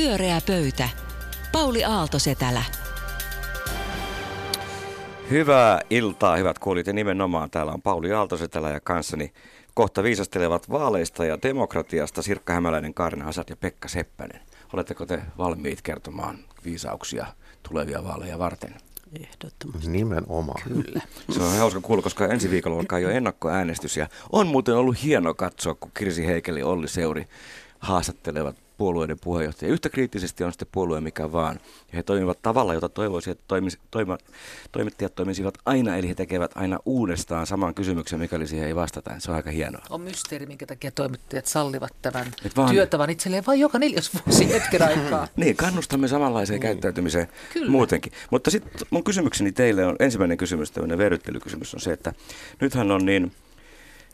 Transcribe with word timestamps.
Pyöreä 0.00 0.40
pöytä. 0.46 0.88
Pauli 1.52 1.84
Aaltosetälä. 1.84 2.62
Hyvää 5.30 5.80
iltaa, 5.90 6.36
hyvät 6.36 6.58
kuulijat, 6.58 6.86
ja 6.86 6.92
nimenomaan 6.92 7.50
täällä 7.50 7.72
on 7.72 7.82
Pauli 7.82 8.12
Aaltosetälä 8.12 8.70
ja 8.70 8.80
kanssani 8.80 9.32
kohta 9.74 10.02
viisastelevat 10.02 10.70
vaaleista 10.70 11.24
ja 11.24 11.38
demokratiasta 11.42 12.22
Sirkka 12.22 12.52
Hämäläinen, 12.52 12.94
Kaarina 12.94 13.24
Hasat 13.24 13.50
ja 13.50 13.56
Pekka 13.56 13.88
Seppänen. 13.88 14.40
Oletteko 14.72 15.06
te 15.06 15.22
valmiit 15.38 15.82
kertomaan 15.82 16.38
viisauksia 16.64 17.26
tulevia 17.68 18.04
vaaleja 18.04 18.38
varten? 18.38 18.74
Ehdottomasti. 19.20 19.90
Nimenomaan. 19.90 20.62
Kyllä. 20.68 21.00
Se 21.30 21.42
on 21.42 21.58
hauska 21.58 21.80
kuulla, 21.80 22.02
koska 22.02 22.26
ensi 22.26 22.50
viikolla 22.50 22.80
alkaa 22.80 22.98
jo 22.98 23.10
ennakkoäänestys 23.10 23.96
ja 23.96 24.08
on 24.32 24.46
muuten 24.46 24.76
ollut 24.76 25.02
hieno 25.02 25.34
katsoa, 25.34 25.74
kun 25.74 25.90
Kirsi 25.98 26.26
Heikeli 26.26 26.62
Olli 26.62 26.88
Seuri 26.88 27.26
haastattelevat 27.78 28.56
puolueiden 28.80 29.16
puheenjohtaja. 29.24 29.72
Yhtä 29.72 29.88
kriittisesti 29.88 30.44
on 30.44 30.52
sitten 30.52 30.68
puolue 30.72 31.00
mikä 31.00 31.32
vaan. 31.32 31.60
Ja 31.92 31.96
he 31.96 32.02
toimivat 32.02 32.42
tavalla, 32.42 32.74
jota 32.74 32.88
toivoisi, 32.88 33.30
että 33.30 33.44
toimis, 33.48 33.78
toima, 33.90 34.18
toimittajat 34.72 35.14
toimisivat 35.14 35.54
aina, 35.66 35.96
eli 35.96 36.08
he 36.08 36.14
tekevät 36.14 36.50
aina 36.54 36.78
uudestaan 36.86 37.46
saman 37.46 37.74
kysymyksen, 37.74 38.18
mikäli 38.18 38.46
siihen 38.46 38.68
ei 38.68 38.76
vastata. 38.76 39.10
Se 39.18 39.30
on 39.30 39.36
aika 39.36 39.50
hienoa. 39.50 39.82
On 39.90 40.00
mysteeri, 40.00 40.46
minkä 40.46 40.66
takia 40.66 40.90
toimittajat 40.90 41.46
sallivat 41.46 41.92
tämän 42.02 42.26
Et 42.44 42.56
vaan- 42.56 42.70
työtavan 42.70 43.10
itselleen 43.10 43.46
vain 43.46 43.60
joka 43.60 43.78
neljäs 43.78 44.10
vuosi 44.14 44.48
hetken 44.48 44.82
aikaa. 44.82 45.28
Niin, 45.36 45.56
kannustamme 45.56 46.08
samanlaiseen 46.08 46.60
käyttäytymiseen 46.60 47.28
Kyllä. 47.52 47.70
muutenkin. 47.70 48.12
Mutta 48.30 48.50
sitten 48.50 48.72
mun 48.90 49.04
kysymykseni 49.04 49.52
teille 49.52 49.86
on, 49.86 49.96
ensimmäinen 49.98 50.36
kysymys, 50.38 50.70
tämmöinen 50.70 50.98
verryttelykysymys 50.98 51.74
on 51.74 51.80
se, 51.80 51.92
että 51.92 52.12
nythän 52.60 52.90
on 52.90 53.06
niin, 53.06 53.32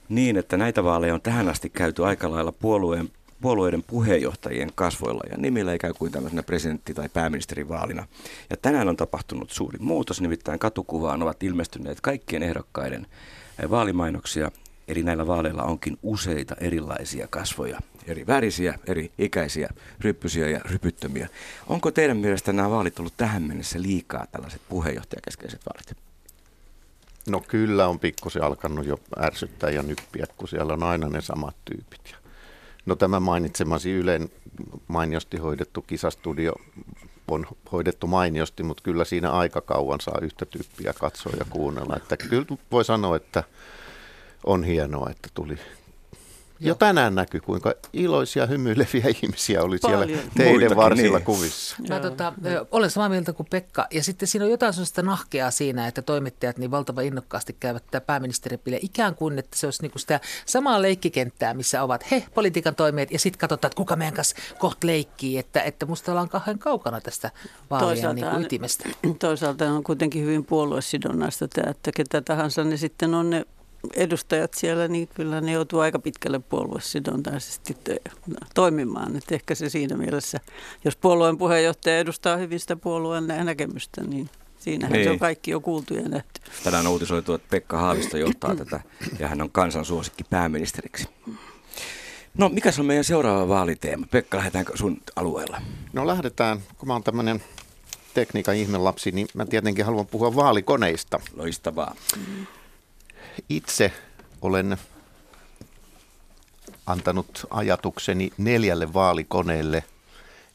niin, 0.09 0.37
että 0.37 0.57
näitä 0.57 0.85
vaaleja 0.85 1.15
on 1.15 1.21
tähän 1.21 1.49
asti 1.49 1.71
käyty 1.71 2.05
aika 2.07 2.31
lailla 2.31 2.53
puolueen, 2.53 3.11
puolueiden 3.41 3.83
puheenjohtajien 3.83 4.71
kasvoilla 4.75 5.23
ja 5.31 5.37
nimillä 5.37 5.73
ikään 5.73 5.95
kuin 5.99 6.13
tämmöisenä 6.13 6.43
presidentti- 6.43 6.95
tai 6.95 7.09
pääministerivaalina. 7.09 8.07
Ja 8.51 8.57
tänään 8.57 8.89
on 8.89 8.97
tapahtunut 8.97 9.51
suuri 9.51 9.79
muutos, 9.79 10.21
nimittäin 10.21 10.59
katukuvaan 10.59 11.23
ovat 11.23 11.43
ilmestyneet 11.43 12.01
kaikkien 12.01 12.43
ehdokkaiden 12.43 13.07
eh, 13.63 13.71
vaalimainoksia, 13.71 14.51
eli 14.89 15.03
näillä 15.03 15.27
vaaleilla 15.27 15.63
onkin 15.63 15.99
useita 16.03 16.55
erilaisia 16.61 17.29
kasvoja, 17.29 17.81
eri 18.07 18.27
värisiä, 18.27 18.79
eri 18.87 19.13
ikäisiä, 19.19 19.69
ryppysiä 20.01 20.49
ja 20.49 20.61
rypyttömiä. 20.65 21.29
Onko 21.67 21.91
teidän 21.91 22.17
mielestä 22.17 22.53
nämä 22.53 22.71
vaalit 22.71 22.99
ollut 22.99 23.17
tähän 23.17 23.43
mennessä 23.43 23.83
liikaa 23.83 24.27
tällaiset 24.33 24.61
puheenjohtajakeskeiset 24.69 25.61
vaalit? 25.67 26.07
No 27.29 27.41
kyllä 27.41 27.89
on 27.89 27.99
pikkusen 27.99 28.43
alkanut 28.43 28.87
jo 28.87 28.99
ärsyttää 29.19 29.71
ja 29.71 29.83
nyppiä, 29.83 30.27
kun 30.37 30.49
siellä 30.49 30.73
on 30.73 30.83
aina 30.83 31.09
ne 31.09 31.21
samat 31.21 31.57
tyypit. 31.65 32.01
Ja 32.11 32.26
No 32.87 32.97
tämä 32.97 33.21
mainitsemasi 33.21 33.93
Ylen 33.93 34.29
mainiosti 34.89 35.37
hoidettu 35.37 35.83
kisastudio 35.83 36.53
on 37.29 37.47
hoidettu 37.73 38.07
mainiosti, 38.07 38.63
mutta 38.63 38.83
kyllä 38.83 39.05
siinä 39.05 39.31
aika 39.31 39.61
kauan 39.61 40.01
saa 40.01 40.19
yhtä 40.23 40.47
tyyppiä 40.47 40.93
katsoa 40.93 41.33
ja 41.39 41.47
kuunnella. 41.51 41.97
Että 41.97 42.17
kyllä 42.17 42.47
voi 42.73 42.85
sanoa, 42.85 43.17
että 43.17 43.45
on 44.45 44.65
hienoa, 44.65 45.11
että 45.11 45.29
tuli. 45.35 45.59
Jo 46.61 46.75
tänään 46.75 47.15
näkyy, 47.15 47.41
kuinka 47.41 47.75
iloisia, 47.93 48.47
hymyileviä 48.47 49.05
ihmisiä 49.23 49.63
oli 49.63 49.79
siellä 49.79 50.05
Paljon. 50.05 50.21
teidän 50.37 50.53
Muitakin, 50.53 50.77
varsilla 50.77 51.19
niin. 51.19 51.27
kuvissa. 51.27 51.77
Mä 51.89 52.01
tota, 52.01 52.33
olen 52.71 52.91
samaa 52.91 53.09
mieltä 53.09 53.33
kuin 53.33 53.47
Pekka. 53.51 53.87
Ja 53.91 54.03
sitten 54.03 54.29
siinä 54.29 54.45
on 54.45 54.51
jotain 54.51 54.73
sellaista 54.73 55.03
nahkeaa 55.03 55.51
siinä, 55.51 55.87
että 55.87 56.03
toimittajat 56.03 56.59
niin 56.59 56.71
valtavan 56.71 57.05
innokkaasti 57.05 57.57
käyvät 57.61 57.85
tätä 57.87 58.01
pääministeripille 58.01 58.79
ikään 58.83 59.15
kuin, 59.15 59.39
että 59.39 59.57
se 59.57 59.67
olisi 59.67 59.83
niinku 59.83 59.99
sitä 59.99 60.21
samaa 60.47 60.83
leikkikenttää, 60.83 61.55
missä 61.55 61.83
ovat 61.83 62.11
he, 62.11 62.25
politiikan 62.35 62.75
toimijat, 62.75 63.11
ja 63.11 63.19
sitten 63.19 63.39
katsotaan, 63.39 63.69
että 63.69 63.77
kuka 63.77 63.97
meidän 63.97 64.15
kanssa 64.15 64.37
kohta 64.59 64.87
leikkii. 64.87 65.39
Että, 65.39 65.63
että 65.63 65.87
musta 65.87 66.13
ollaan 66.13 66.29
kauhean 66.29 66.59
kaukana 66.59 67.01
tästä 67.01 67.31
vaalien 67.71 68.15
niin 68.15 68.27
kuin 68.31 68.43
ytimestä. 68.43 68.89
toisaalta 69.19 69.73
on 69.73 69.85
kuitenkin 69.85 70.23
hyvin 70.23 70.45
puoluesidonnaista 70.45 71.49
tämä, 71.49 71.71
että 71.71 71.93
ketä 71.93 72.21
tahansa 72.21 72.65
ne 72.65 72.77
sitten 72.77 73.15
on 73.15 73.31
ne 73.31 73.47
edustajat 73.95 74.55
siellä, 74.55 74.89
niin 74.89 75.09
kyllä 75.15 75.41
ne 75.41 75.53
joutuu 75.53 75.81
aika 75.81 75.99
pitkälle 75.99 76.39
puoluesidonnaisesti 76.39 77.77
te- 77.85 78.01
toimimaan. 78.55 79.17
Että 79.17 79.35
ehkä 79.35 79.55
se 79.55 79.69
siinä 79.69 79.97
mielessä, 79.97 80.41
jos 80.85 80.97
puolueen 80.97 81.39
puheenjohtaja 81.39 81.99
edustaa 81.99 82.37
hyvin 82.37 82.61
sitä 82.61 82.77
puolueen 82.77 83.27
nä- 83.27 83.45
näkemystä, 83.45 84.05
niin 84.05 84.31
siinähän 84.59 84.93
niin. 84.93 85.01
se 85.05 85.09
Niin. 85.09 85.13
on 85.13 85.19
kaikki 85.19 85.51
jo 85.51 85.61
kuultu 85.61 85.95
ja 85.95 86.09
nähty. 86.09 86.41
Tänään 86.65 86.87
on 86.87 86.93
uutisoitu, 86.93 87.35
että 87.35 87.47
Pekka 87.51 87.79
Haavisto 87.79 88.17
johtaa 88.17 88.57
tätä 88.65 88.81
ja 89.19 89.29
hän 89.29 89.43
on 89.43 89.51
kansan 89.51 89.85
suosikki 89.85 90.25
pääministeriksi. 90.25 91.09
No, 92.39 92.49
mikä 92.49 92.71
on 92.79 92.87
meidän 92.87 93.05
seuraava 93.05 93.49
vaaliteema? 93.49 94.07
Pekka, 94.11 94.37
lähdetäänkö 94.37 94.77
sun 94.77 95.01
alueella? 95.17 95.63
No 95.93 96.07
lähdetään, 96.07 96.61
kun 96.79 96.89
mä 96.89 96.93
oon 96.93 97.03
tämmöinen 97.03 97.43
tekniikan 98.15 98.55
ihmelapsi, 98.57 99.11
niin 99.11 99.27
mä 99.35 99.47
tietenkin 99.47 99.85
haluan 99.85 100.07
puhua 100.07 100.35
vaalikoneista. 100.35 101.21
Loistavaa. 101.37 101.95
Itse 103.49 103.93
olen 104.43 104.77
antanut 106.87 107.47
ajatukseni 107.51 108.33
neljälle 108.39 108.93
vaalikoneelle 108.93 109.85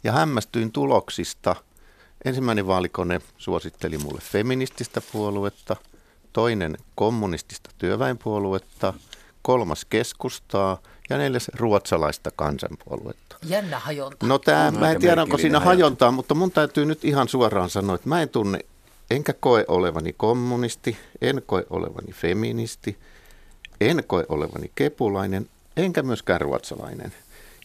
ja 0.04 0.12
hämmästyin 0.12 0.72
tuloksista. 0.72 1.56
Ensimmäinen 2.26 2.68
vaalikone 2.68 3.22
suositteli 3.38 3.98
mulle 3.98 4.22
feminististä 4.22 5.02
puoluetta, 5.12 5.76
toinen 6.34 6.78
kommunistista 6.96 7.70
työväenpuoluetta, 7.78 8.94
kolmas 9.42 9.86
keskustaa 9.86 10.78
ja 11.10 11.18
neljäs 11.18 11.52
ruotsalaista 11.54 12.32
kansanpuoluetta. 12.36 13.36
Jännä 13.46 13.80
hajonta. 13.80 14.28
No 14.28 14.40
tää, 14.40 14.68
On 14.68 14.80
mä 14.80 14.92
en 14.92 15.02
tiedä, 15.02 15.22
onko 15.22 15.38
siinä 15.38 15.60
hajonta. 15.60 15.70
hajontaa, 15.70 16.12
mutta 16.12 16.36
mun 16.36 16.52
täytyy 16.52 16.86
nyt 16.86 17.06
ihan 17.06 17.28
suoraan 17.28 17.70
sanoa, 17.70 17.96
että 17.96 18.10
mä 18.10 18.22
en 18.22 18.30
tunne, 18.30 18.60
enkä 19.12 19.34
koe 19.34 19.66
olevani 19.68 20.14
kommunisti, 20.14 20.98
en 21.22 21.42
koe 21.46 21.66
olevani 21.70 22.14
feministi, 22.14 22.98
en 23.82 24.04
koe 24.08 24.26
olevani 24.30 24.72
kepulainen, 24.76 25.50
enkä 25.78 26.04
myöskään 26.04 26.42
ruotsalainen. 26.42 27.14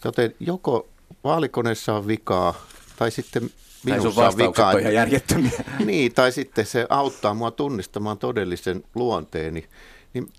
Joten 0.05 0.35
joko 0.39 0.87
vaalikoneessa 1.23 1.93
on 1.93 2.07
vikaa, 2.07 2.53
tai 2.97 3.11
sitten 3.11 3.49
Tai 3.89 3.99
minussa 3.99 4.27
on 4.27 4.37
vikaa. 4.37 4.71
on 4.71 4.79
ihan 4.79 4.93
järjettömiä. 4.93 5.63
Niin, 5.85 6.13
tai 6.13 6.31
sitten 6.31 6.65
se 6.65 6.87
auttaa 6.89 7.33
mua 7.33 7.51
tunnistamaan 7.51 8.17
todellisen 8.17 8.83
luonteeni. 8.95 9.67
Niin 10.13 10.31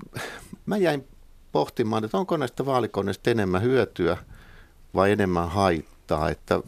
mä 0.66 0.76
jäin 0.76 1.04
pohtimaan, 1.52 2.04
että 2.04 2.18
onko 2.18 2.36
näistä 2.36 2.66
vaalikoneista 2.66 3.30
enemmän 3.30 3.62
hyötyä 3.62 4.16
vai 4.94 5.12
enemmän 5.12 5.48
haittaa, 5.48 6.30
että 6.30 6.60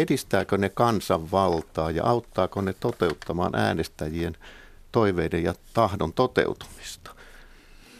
edistääkö 0.00 0.58
ne 0.58 0.68
kansanvaltaa 0.68 1.90
ja 1.90 2.04
auttaako 2.04 2.60
ne 2.60 2.74
toteuttamaan 2.80 3.54
äänestäjien 3.54 4.36
toiveiden 4.92 5.44
ja 5.44 5.54
tahdon 5.74 6.12
toteutumista. 6.12 7.10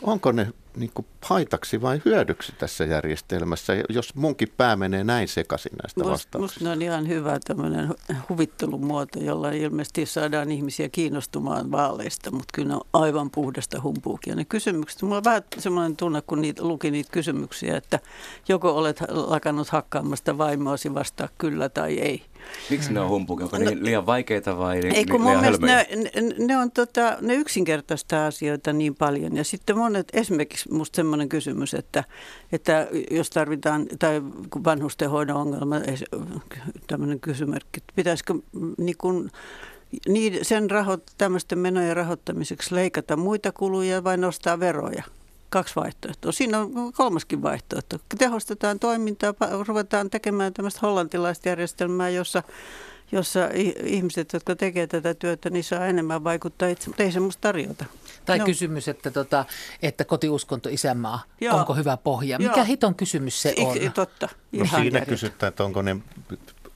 Onko 0.03 0.33
ne 0.33 0.53
niin 0.77 0.91
kuin 0.95 1.07
haitaksi 1.25 1.83
vai 1.83 2.01
hyödyksi 2.05 2.53
tässä 2.59 2.85
järjestelmässä, 2.85 3.73
jos 3.89 4.15
munkin 4.15 4.49
pää 4.57 4.77
menee 4.77 5.05
näin 5.05 5.29
sekaisin 5.29 5.73
näistä 5.83 6.01
Musta, 6.01 6.11
vastauksista? 6.13 6.39
musta 6.39 6.65
ne 6.65 6.71
on 6.71 6.83
ihan 6.83 7.09
hyvä 7.09 7.39
tämmöinen 7.47 7.89
hu- 7.89 8.15
huvittelumuoto, 8.29 9.19
jolla 9.21 9.51
ilmeisesti 9.51 10.07
saadaan 10.07 10.51
ihmisiä 10.51 10.89
kiinnostumaan 10.89 11.71
vaaleista, 11.71 12.31
mutta 12.31 12.49
kyllä 12.55 12.69
ne 12.69 12.75
on 12.75 12.81
aivan 12.93 13.31
puhdasta 13.31 13.81
humpuukia. 13.83 14.35
Ne 14.35 14.45
kysymykset, 14.45 15.03
mulla 15.03 15.17
on 15.17 15.25
vähän 15.25 15.43
semmoinen 15.59 15.97
tunne, 15.97 16.23
kun 16.27 16.41
niitä, 16.43 16.63
luki 16.63 16.91
niitä 16.91 17.11
kysymyksiä, 17.13 17.77
että 17.77 18.01
joko 18.49 18.71
olet 18.71 19.01
lakannut 19.09 19.69
hakkaamasta 19.69 20.39
vaimoasi 20.39 20.95
vastaa 20.95 21.29
kyllä 21.39 21.69
tai 21.69 21.99
ei. 21.99 22.23
Miksi 22.71 22.93
ne 22.93 23.01
on 23.01 23.09
humpukin? 23.09 23.45
Onko 23.45 23.59
ne 23.59 23.77
liian 23.81 24.07
vaikeita 24.07 24.59
vai 24.59 24.83
li- 24.83 24.89
Ei 24.89 25.05
kun 25.05 25.21
mun 25.21 25.41
mielestä 25.41 25.67
ne, 25.67 25.87
ne, 25.97 26.47
ne, 26.47 26.57
on 26.57 26.71
tota, 26.71 27.17
ne 27.21 27.35
yksinkertaista 27.35 28.27
asioita 28.27 28.73
niin 28.73 28.95
paljon. 28.95 29.37
Ja 29.37 29.45
sitten 29.45 29.79
monet, 29.79 30.09
esimerkiksi 30.13 30.73
musta 30.73 30.97
semmoinen 31.15 31.29
kysymys, 31.29 31.75
että, 31.75 32.05
että 32.53 32.89
jos 33.11 33.31
tarvitaan, 33.31 33.87
tai 33.99 34.23
vanhustenhoidon 34.65 35.37
ongelma, 35.37 35.77
tämmöinen 36.87 37.21
kysymärkki, 37.21 37.81
että 37.81 37.93
pitäisikö 37.97 38.35
niin 38.79 38.97
kun, 38.99 39.31
niin 40.09 40.45
sen 40.45 40.71
raho, 40.71 40.99
tämmöisten 41.19 41.59
menojen 41.59 41.97
rahoittamiseksi 41.97 42.75
leikata 42.75 43.17
muita 43.17 43.53
kuluja 43.53 44.05
vai 44.05 44.17
nostaa 44.17 44.61
veroja? 44.61 45.03
Kaksi 45.51 45.77
vaihtoehtoa. 45.77 46.33
Siinä 46.33 46.59
on 46.59 46.93
kolmaskin 46.93 47.43
vaihtoehto. 47.43 47.99
Tehostetaan 48.19 48.79
toimintaa, 48.79 49.35
ruvetaan 49.67 50.11
tekemään 50.11 50.53
tämmöistä 50.53 50.81
hollantilaista 50.83 51.49
järjestelmää, 51.49 52.09
jossa 52.09 52.43
jossa 53.13 53.49
ihmiset, 53.85 54.33
jotka 54.33 54.57
tekevät 54.57 54.91
tätä 54.91 55.15
työtä, 55.15 55.51
niin 55.51 55.65
saa 55.65 55.87
enemmän 55.87 56.25
vaikuttaa 56.25 56.69
itse, 56.69 56.89
mutta 56.89 57.03
ei 57.03 57.13
semmoista 57.13 57.41
tarjota. 57.41 57.85
Tai 58.27 58.39
No. 58.39 58.45
kysymys, 58.45 58.89
että, 58.89 59.11
tota, 59.11 59.45
että 59.83 60.05
kotiuskonto 60.05 60.69
isänmaa, 60.69 61.23
Joo. 61.41 61.57
onko 61.57 61.75
hyvä 61.75 61.97
pohja? 61.97 62.39
Mikä 62.39 62.57
Joo. 62.57 62.65
hiton 62.65 62.95
kysymys 62.95 63.43
se 63.43 63.55
on? 63.59 63.77
I, 63.77 63.91
totta. 63.91 64.29
No 64.33 64.37
Ihan 64.53 64.67
siinä 64.69 64.85
järjetön. 64.85 65.07
kysytään, 65.09 65.49
että 65.49 65.65
onko 65.65 65.83
ne 65.83 65.97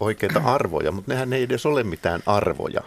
oikeita 0.00 0.40
arvoja, 0.44 0.92
mutta 0.92 1.12
nehän 1.12 1.32
ei 1.32 1.42
edes 1.42 1.66
ole 1.66 1.82
mitään 1.82 2.22
arvoja. 2.26 2.80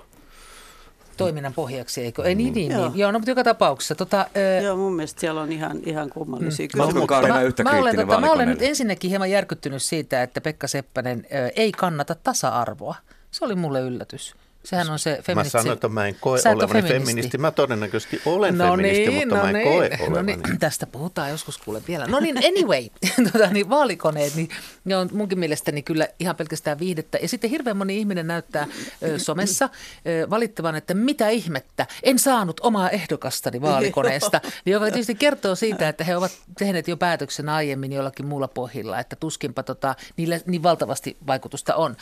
toiminnan 1.18 1.54
pohjaksi, 1.54 2.02
eikö? 2.02 2.24
Ei 2.24 2.36
niin, 2.36 2.54
niin, 2.54 2.72
Joo. 2.72 2.88
niin. 2.90 3.00
Joo, 3.00 3.12
no 3.12 3.20
mutta 3.20 3.32
joka 3.32 3.44
tapauksessa. 3.44 3.96
Tota, 3.96 4.26
ö, 4.38 4.62
Joo, 4.62 4.78
mun 4.78 4.94
mielestä 4.94 5.20
siellä 5.22 5.42
on 5.42 5.52
ihan, 5.52 5.80
ihan 5.86 6.10
kummallisia 6.10 6.64
Oletko 6.64 6.78
kysymyksiä. 6.88 7.08
Kaarina 7.08 7.42
yhtä 7.42 7.64
mä, 7.64 7.72
olen, 7.72 7.96
tota, 7.96 8.20
mä 8.20 8.32
olen 8.32 8.48
nyt 8.50 8.62
ensinnäkin 8.62 9.10
hieman 9.10 9.32
järkyttynyt 9.32 9.82
siitä, 9.82 10.24
että 10.24 10.42
Pekka 10.42 10.68
Seppänen 10.68 11.26
ö, 11.34 11.52
ei 11.56 11.72
kannata 11.72 12.16
tasa-arvoa. 12.16 12.96
Se 13.32 13.46
oli 13.46 13.56
mulle 13.56 13.82
yllätys. 13.82 14.36
Sehän 14.66 14.90
on 14.90 15.00
se 15.00 15.10
Mä 15.16 15.22
feministi. 15.22 15.52
sanoin, 15.52 15.74
että 15.74 15.88
mä 15.88 16.08
en 16.08 16.16
koe 16.22 16.42
Sä 16.42 16.50
olevani 16.50 16.82
feministi. 16.82 17.06
feministi. 17.06 17.38
Mä 17.38 17.52
todennäköisesti 17.52 18.22
olen 18.26 18.58
No 18.58 18.66
feministi, 18.72 19.08
niin, 19.08 19.28
mutta 19.28 19.36
no 19.36 19.42
mä 19.44 19.50
en 19.50 19.54
niin. 19.56 19.68
koe 19.68 19.90
no 19.90 20.06
olevani. 20.06 20.36
niin, 20.48 20.60
tästä 20.60 20.88
puhutaan 20.88 21.30
joskus 21.30 21.58
kuule 21.58 21.82
vielä. 21.88 22.08
No 22.08 22.20
niin, 22.20 22.38
anyway, 22.38 22.84
tota, 23.34 23.48
niin 23.48 23.70
vaalikoneet, 23.70 24.36
niin 24.36 24.50
ne 24.86 24.98
on 24.98 25.10
munkin 25.14 25.40
mielestäni 25.40 25.82
kyllä 25.82 26.08
ihan 26.20 26.36
pelkästään 26.36 26.80
viihdettä. 26.80 27.18
Ja 27.22 27.28
sitten 27.28 27.50
hirveän 27.50 27.78
moni 27.78 27.98
ihminen 27.98 28.28
näyttää 28.28 28.68
ö, 29.04 29.20
somessa 29.20 29.70
ö, 30.08 30.30
valittavan, 30.30 30.76
että 30.76 30.94
mitä 30.94 31.30
ihmettä, 31.30 31.88
en 32.04 32.20
saanut 32.20 32.60
omaa 32.60 32.90
ehdokastani 32.90 33.62
vaalikoneesta. 33.62 34.42
Niin 34.66 34.74
joka 34.74 34.86
tietysti 34.86 35.16
kertoo 35.16 35.56
siitä, 35.56 35.90
että 35.90 36.04
he 36.04 36.18
ovat 36.18 36.32
tehneet 36.60 36.88
jo 36.88 36.98
päätöksen 36.98 37.50
aiemmin 37.50 37.94
jollakin 37.94 38.26
muulla 38.28 38.48
pohjilla, 38.48 39.00
että 39.00 39.16
tuskinpa 39.16 39.64
tota, 39.64 39.96
niillä 40.18 40.40
niin 40.46 40.64
valtavasti 40.64 41.18
vaikutusta 41.28 41.76
on. 41.76 41.96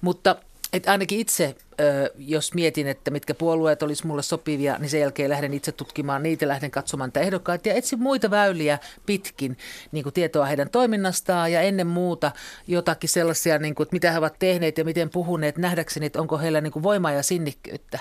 Mutta 0.00 0.36
et 0.72 0.88
ainakin 0.88 1.18
itse, 1.18 1.56
ö, 1.80 2.10
jos 2.18 2.54
mietin, 2.54 2.86
että 2.86 3.10
mitkä 3.10 3.34
puolueet 3.34 3.82
olisi 3.82 4.06
mulle 4.06 4.22
sopivia, 4.22 4.78
niin 4.78 4.90
sen 4.90 5.00
jälkeen 5.00 5.30
lähden 5.30 5.54
itse 5.54 5.72
tutkimaan 5.72 6.22
niitä, 6.22 6.48
lähden 6.48 6.70
katsomaan 6.70 7.08
niitä 7.08 7.20
ehdokkaita 7.20 7.68
ja 7.68 7.74
etsin 7.74 8.00
muita 8.00 8.30
väyliä 8.30 8.78
pitkin 9.06 9.58
niin 9.92 10.02
kuin 10.02 10.12
tietoa 10.12 10.46
heidän 10.46 10.70
toiminnastaan 10.70 11.52
ja 11.52 11.60
ennen 11.60 11.86
muuta 11.86 12.32
jotakin 12.66 13.10
sellaisia, 13.10 13.58
niin 13.58 13.74
kuin, 13.74 13.84
että 13.84 13.94
mitä 13.94 14.12
he 14.12 14.18
ovat 14.18 14.38
tehneet 14.38 14.78
ja 14.78 14.84
miten 14.84 15.10
puhuneet, 15.10 15.58
nähdäkseni, 15.58 16.06
että 16.06 16.20
onko 16.20 16.38
heillä 16.38 16.60
niin 16.60 16.72
kuin 16.72 16.82
voimaa 16.82 17.12
ja 17.12 17.22
sinnikkyyttä 17.22 17.98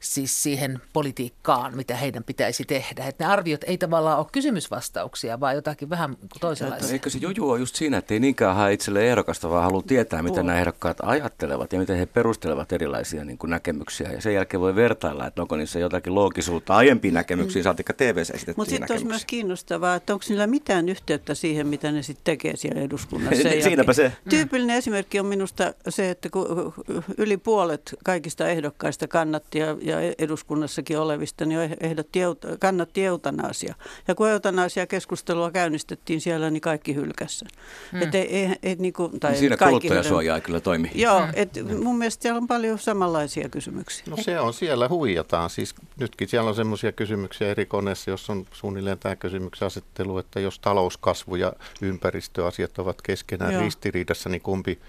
siis 0.00 0.42
siihen 0.42 0.80
politiikkaan, 0.92 1.76
mitä 1.76 1.96
heidän 1.96 2.24
pitäisi 2.24 2.64
tehdä. 2.64 3.04
Että 3.04 3.24
ne 3.24 3.30
arviot 3.30 3.64
ei 3.64 3.78
tavallaan 3.78 4.18
ole 4.18 4.26
kysymysvastauksia, 4.32 5.40
vaan 5.40 5.54
jotakin 5.54 5.90
vähän 5.90 6.16
toisenlaista. 6.40 6.92
Eikö 6.92 7.10
se 7.10 7.18
juju 7.18 7.50
ole 7.50 7.58
just 7.58 7.74
siinä, 7.76 7.98
että 7.98 8.14
ei 8.14 8.20
niinkään 8.20 8.56
hae 8.56 8.72
itselleen 8.72 9.06
ehdokasta, 9.06 9.50
vaan 9.50 9.64
haluaa 9.64 9.82
tietää, 9.86 10.22
mitä 10.22 10.42
nämä 10.42 10.58
ehdokkaat 10.58 10.96
ajattelevat 11.02 11.72
ja 11.72 11.78
miten 11.78 11.96
he 11.96 12.06
perustelevat 12.06 12.72
erilaisia 12.72 13.09
niin 13.24 13.38
kuin 13.38 13.50
näkemyksiä. 13.50 14.12
Ja 14.12 14.20
sen 14.20 14.34
jälkeen 14.34 14.60
voi 14.60 14.74
vertailla, 14.74 15.26
että 15.26 15.42
onko 15.42 15.56
niissä 15.56 15.78
jotakin 15.78 16.14
loogisuutta 16.14 16.76
aiempiin 16.76 17.14
näkemyksiin, 17.14 17.62
saatikka 17.62 17.92
TV-ssä 17.92 18.34
Mutta 18.56 18.70
sitten 18.70 18.92
olisi 18.94 19.06
myös 19.06 19.24
kiinnostavaa, 19.24 19.94
että 19.94 20.12
onko 20.12 20.24
niillä 20.28 20.46
mitään 20.46 20.88
yhteyttä 20.88 21.34
siihen, 21.34 21.66
mitä 21.66 21.92
ne 21.92 22.02
sitten 22.02 22.24
tekee 22.24 22.56
siellä 22.56 22.80
eduskunnassa. 22.80 23.42
sen 23.50 23.62
Siinäpä 23.62 23.92
se. 23.92 24.12
Tyypillinen 24.30 24.76
esimerkki 24.76 25.20
on 25.20 25.26
minusta 25.26 25.74
se, 25.88 26.10
että 26.10 26.28
kun 26.30 26.74
yli 27.18 27.36
puolet 27.36 27.94
kaikista 28.04 28.48
ehdokkaista 28.48 29.08
kannatti 29.08 29.58
ja, 29.58 29.76
ja 29.82 29.96
eduskunnassakin 30.18 30.98
olevista, 30.98 31.44
niin 31.44 31.76
ehdotti, 31.80 32.20
kannatti 32.58 33.04
eutanasia. 33.04 33.74
Ja 34.08 34.14
kun 34.14 34.28
eutanasia 34.28 34.86
keskustelua 34.86 35.50
käynnistettiin 35.50 36.20
siellä, 36.20 36.50
niin 36.50 36.60
kaikki 36.60 36.94
hylkässä. 36.94 37.46
Mm. 37.92 38.02
Et 38.02 38.14
ei, 38.14 38.36
ei, 38.36 38.56
ei, 38.62 38.76
niin 38.78 38.92
kuin, 38.92 39.20
tai 39.20 39.30
Niin 39.30 39.38
Siinä 39.38 39.56
kaikki 39.56 39.88
kuluttajasuoja 39.88 40.34
ei 40.34 40.40
kyllä 40.40 40.60
toimi. 40.60 40.90
Joo, 40.94 41.28
et 41.34 41.50
mun 41.82 41.98
mielestä 41.98 42.22
siellä 42.22 42.38
on 42.38 42.46
paljon 42.46 42.78
samanlaisia 43.00 43.48
kysymyksiä. 43.48 44.04
No 44.10 44.16
se 44.16 44.40
on 44.40 44.54
siellä, 44.54 44.88
huijataan. 44.88 45.50
Siis 45.50 45.74
nytkin 45.96 46.28
siellä 46.28 46.48
on 46.48 46.54
semmoisia 46.54 46.92
kysymyksiä 46.92 47.48
eri 47.48 47.66
koneissa, 47.66 48.10
jos 48.10 48.30
on 48.30 48.46
suunnilleen 48.52 48.98
tämä 48.98 49.16
kysymyksen 49.16 49.66
asettelu, 49.66 50.18
että 50.18 50.40
jos 50.40 50.58
talouskasvu 50.58 51.36
ja 51.36 51.52
ympäristöasiat 51.82 52.78
ovat 52.78 53.02
keskenään 53.02 53.52
Joo. 53.52 53.62
ristiriidassa, 53.62 54.28
niin 54.28 54.40
kumpi, 54.42 54.80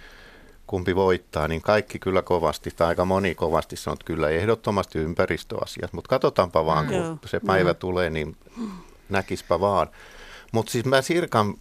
kumpi 0.67 0.95
voittaa, 0.95 1.47
niin 1.47 1.61
kaikki 1.61 1.99
kyllä 1.99 2.21
kovasti, 2.21 2.71
tai 2.75 2.87
aika 2.87 3.05
moni 3.05 3.35
kovasti 3.35 3.75
sanoo, 3.75 3.93
että 3.93 4.05
kyllä 4.05 4.29
ehdottomasti 4.29 4.99
ympäristöasiat, 4.99 5.93
mutta 5.93 6.09
katsotaanpa 6.09 6.65
vaan, 6.65 6.85
kun 6.85 6.95
Joo. 6.95 7.17
se 7.25 7.39
päivä 7.39 7.73
tulee, 7.73 8.09
niin 8.09 8.37
näkispä 9.09 9.59
vaan. 9.59 9.87
Mutta 10.51 10.71
siis 10.71 10.85
mä 10.85 11.01
Sirkan 11.01 11.53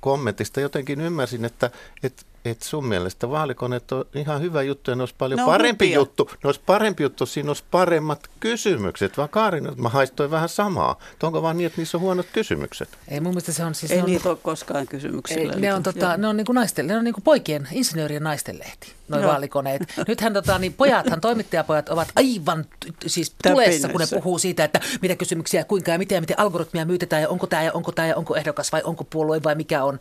kommentista 0.00 0.60
jotenkin 0.60 1.00
ymmärsin, 1.00 1.44
että 1.44 1.70
et, 2.02 2.26
et 2.44 2.62
sun 2.62 2.86
mielestä 2.86 3.30
vaalikoneet 3.30 3.92
on 3.92 4.04
ihan 4.14 4.40
hyvä 4.40 4.62
juttu 4.62 4.90
ja 4.90 4.94
ne 4.94 5.02
olisi 5.02 5.14
paljon 5.18 5.36
Ne 5.36 5.42
on 5.42 5.50
parempi 5.50 5.86
hupia. 5.86 5.98
juttu. 5.98 6.30
Ne 6.32 6.48
olisi 6.48 6.60
parempi 6.66 7.02
juttu, 7.02 7.26
siinä 7.26 7.50
olisi 7.50 7.64
paremmat 7.70 8.30
kysymykset, 8.40 9.16
vaan 9.16 9.28
Kaarina, 9.28 9.72
mä 9.76 9.88
haistoin 9.88 10.30
vähän 10.30 10.48
samaa. 10.48 10.98
Et 11.12 11.22
onko 11.22 11.42
vaan 11.42 11.56
niin, 11.56 11.66
että 11.66 11.80
niissä 11.80 11.96
on 11.96 12.00
huonot 12.00 12.26
kysymykset? 12.32 12.88
Ei 13.08 13.20
mun 13.20 13.30
mielestä 13.30 13.52
se 13.52 13.64
on 13.64 13.74
siis... 13.74 13.92
Ei 13.92 14.00
on, 14.00 14.06
niitä 14.06 14.28
ole 14.28 14.38
koskaan 14.42 14.86
kysymyksillä. 14.86 15.52
Ei, 15.52 15.60
ne 15.60 15.74
on, 15.74 15.82
tota, 15.82 16.16
ne 16.16 16.28
on 16.28 16.36
niinku 16.36 16.52
naisten, 16.52 16.86
ne 16.86 16.96
on 16.96 17.04
niinku 17.04 17.20
poikien, 17.20 17.68
insinöörien 17.72 18.22
naisten 18.22 18.58
lehti, 18.58 18.92
noin 19.08 19.22
Joo. 19.22 19.30
vaalikoneet. 19.32 19.82
Nythän 20.08 20.32
tota, 20.32 20.58
niin 20.58 20.72
pojathan, 20.72 21.20
toimittajapojat 21.20 21.88
ovat 21.88 22.08
aivan 22.16 22.64
siis 23.06 23.34
tulessa, 23.42 23.88
kun 23.88 24.00
ne 24.00 24.06
puhuu 24.10 24.38
siitä, 24.38 24.64
että 24.64 24.80
mitä 25.02 25.16
kysymyksiä, 25.16 25.64
kuinka 25.64 25.90
ja 25.90 25.98
miten 25.98 26.16
ja 26.16 26.20
miten 26.20 26.38
algoritmia 26.38 26.84
myytetään 26.84 27.22
ja 27.22 27.28
onko 27.28 27.46
tämä 27.46 27.62
ja 27.62 27.72
onko 27.72 27.92
tämä 27.92 28.08
ja 28.08 28.16
onko 28.16 28.36
ehdokas 28.36 28.72
vai 28.72 28.82
onko 28.84 29.04
puolue 29.04 29.42
vai 29.42 29.54
mikä 29.54 29.84
on. 29.84 29.98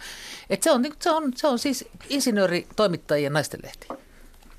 Et 0.49 0.63
se, 0.63 0.71
on, 0.71 0.81
niinku- 0.81 0.97
se, 1.01 1.11
on, 1.11 1.31
se 1.35 1.47
on 1.47 1.59
siis 1.59 1.85
insinööritoimittajien 2.09 3.33
naisten 3.33 3.59
lehti. 3.63 3.87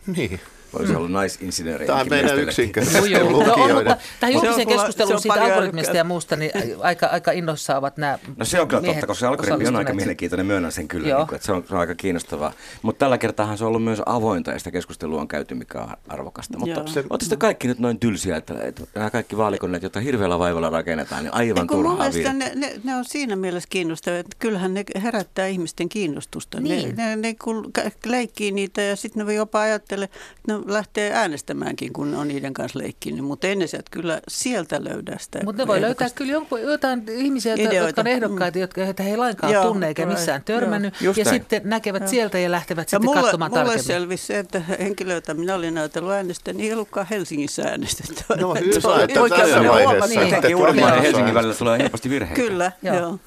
Niin. 0.06 0.40
Voisi 0.78 0.94
olla 0.94 1.08
naisinsinööri. 1.08 1.86
Tämä 1.86 2.00
on 2.00 2.08
meidän 2.10 2.38
yksinkertaisesti. 2.38 3.14
No, 3.14 3.30
lukijoiden. 3.30 3.96
tähän 4.20 4.32
Se 4.32 4.38
on 4.38 4.44
julkiseen 4.44 4.68
keskusteluun 4.68 5.14
on 5.14 5.20
siitä 5.20 5.44
algoritmista 5.44 5.96
ja 5.96 6.04
muusta, 6.04 6.36
niin 6.36 6.50
aika, 6.80 7.06
aika 7.06 7.32
innoissaan 7.32 7.78
ovat 7.78 7.96
nämä 7.96 8.18
No 8.36 8.44
se 8.44 8.60
on 8.60 8.68
kyllä 8.68 8.82
totta, 8.82 9.06
koska 9.06 9.20
se 9.20 9.26
algoritmi 9.26 9.66
on 9.66 9.76
aika 9.76 9.94
mielenkiintoinen, 9.94 10.46
myönnän 10.46 10.72
sen 10.72 10.88
kyllä, 10.88 11.08
Joo. 11.08 11.18
niin 11.18 11.28
kuin, 11.28 11.36
että 11.36 11.46
se 11.46 11.52
on, 11.52 11.64
se 11.68 11.74
on 11.74 11.80
aika 11.80 11.94
kiinnostavaa. 11.94 12.52
Mutta 12.82 12.98
tällä 12.98 13.18
kertaa 13.18 13.56
se 13.56 13.64
on 13.64 13.68
ollut 13.68 13.84
myös 13.84 14.02
avointa 14.06 14.50
ja 14.50 14.58
sitä 14.58 14.70
keskustelua 14.70 15.20
on 15.20 15.28
käyty, 15.28 15.54
mikä 15.54 15.80
on 15.80 15.88
arvokasta. 16.08 16.58
Mutta 16.58 16.86
se, 16.86 17.04
sitten 17.20 17.38
kaikki 17.38 17.68
nyt 17.68 17.78
noin 17.78 17.98
tylsiä, 17.98 18.36
että, 18.36 18.54
että 18.62 18.82
nämä 18.94 19.10
kaikki 19.10 19.36
vaalikoneet, 19.36 19.82
joita 19.82 20.00
hirveällä 20.00 20.38
vaivalla 20.38 20.70
rakennetaan, 20.70 21.24
niin 21.24 21.34
aivan 21.34 21.66
turhaa 21.66 22.12
vielä. 22.14 22.32
ne, 22.32 22.52
ne, 22.54 22.80
ne 22.84 22.96
on 22.96 23.04
siinä 23.04 23.36
mielessä 23.36 23.68
kiinnostavia, 23.70 24.20
että 24.20 24.36
kyllähän 24.38 24.74
ne 24.74 24.84
herättää 25.02 25.46
ihmisten 25.46 25.88
kiinnostusta. 25.88 26.60
Niin. 26.60 26.96
Ne, 26.96 27.06
ne, 27.06 27.16
ne 27.16 27.34
kun 27.34 27.70
leikkii 28.06 28.52
niitä 28.52 28.82
ja 28.82 28.96
sitten 28.96 29.26
ne 29.26 29.34
jopa 29.34 29.60
ajattelee, 29.60 30.04
että 30.04 30.52
ne 30.52 30.54
lähtee 30.64 31.12
äänestämäänkin, 31.12 31.92
kun 31.92 32.14
on 32.14 32.28
niiden 32.28 32.54
kanssa 32.54 32.78
leikkinyt. 32.78 33.24
Mutta 33.24 33.46
ennen 33.46 33.68
sieltä 33.68 33.88
kyllä 33.90 34.20
sieltä 34.28 34.84
löydä 34.84 35.16
sitä. 35.20 35.40
Mutta 35.44 35.62
ne 35.62 35.66
voi 35.66 35.80
löytää 35.80 36.10
kyllä 36.10 36.32
jonkun, 36.32 36.60
jotain 36.62 37.02
ihmisiä, 37.08 37.52
jotka, 37.52 37.68
Ideoita. 37.68 37.88
jotka 37.88 38.00
on 38.00 38.06
ehdokkaita, 38.06 38.58
jotka 38.58 38.80
joita 38.80 39.02
he 39.02 39.10
ei 39.10 39.16
lainkaan 39.16 39.52
Joo, 39.52 39.64
tunne 39.64 39.88
eikä 39.88 40.06
missään 40.06 40.42
Joo. 40.48 40.58
törmännyt. 40.60 40.94
Ja 41.00 41.12
näin. 41.16 41.28
sitten 41.28 41.62
näkevät 41.64 42.08
sieltä 42.08 42.38
ja 42.38 42.50
lähtevät 42.50 42.92
Ja 42.92 42.98
sitten 42.98 43.04
mulle, 43.10 43.20
katsomaan 43.22 43.50
mulle 43.50 43.64
tarkemmin. 43.64 43.84
selvisi 43.84 44.26
se, 44.26 44.38
että 44.38 44.60
henkilöitä 44.78 45.34
minä 45.34 45.54
olin 45.54 45.78
ajatellut 45.78 46.12
äänestää, 46.12 46.54
niin 46.54 46.66
ei 46.66 46.72
ollutkaan 46.72 47.06
Helsingissä 47.10 47.62
äänestetty. 47.62 48.24
No 48.40 48.54
hyvä, 48.54 49.02
että 49.04 49.20
tässä 49.36 49.64
vaiheessa. 49.68 50.20
Niin. 50.20 50.34
että 50.34 50.56
Uudenmaan 50.56 50.94
ja. 50.94 51.00
Helsingin 51.00 51.34
välillä 51.34 51.54
tulee 51.54 51.78
helposti 51.78 52.10
virheitä. 52.10 52.40
Kyllä, 52.42 52.72
Joo. 52.82 52.96
joo. 52.96 53.18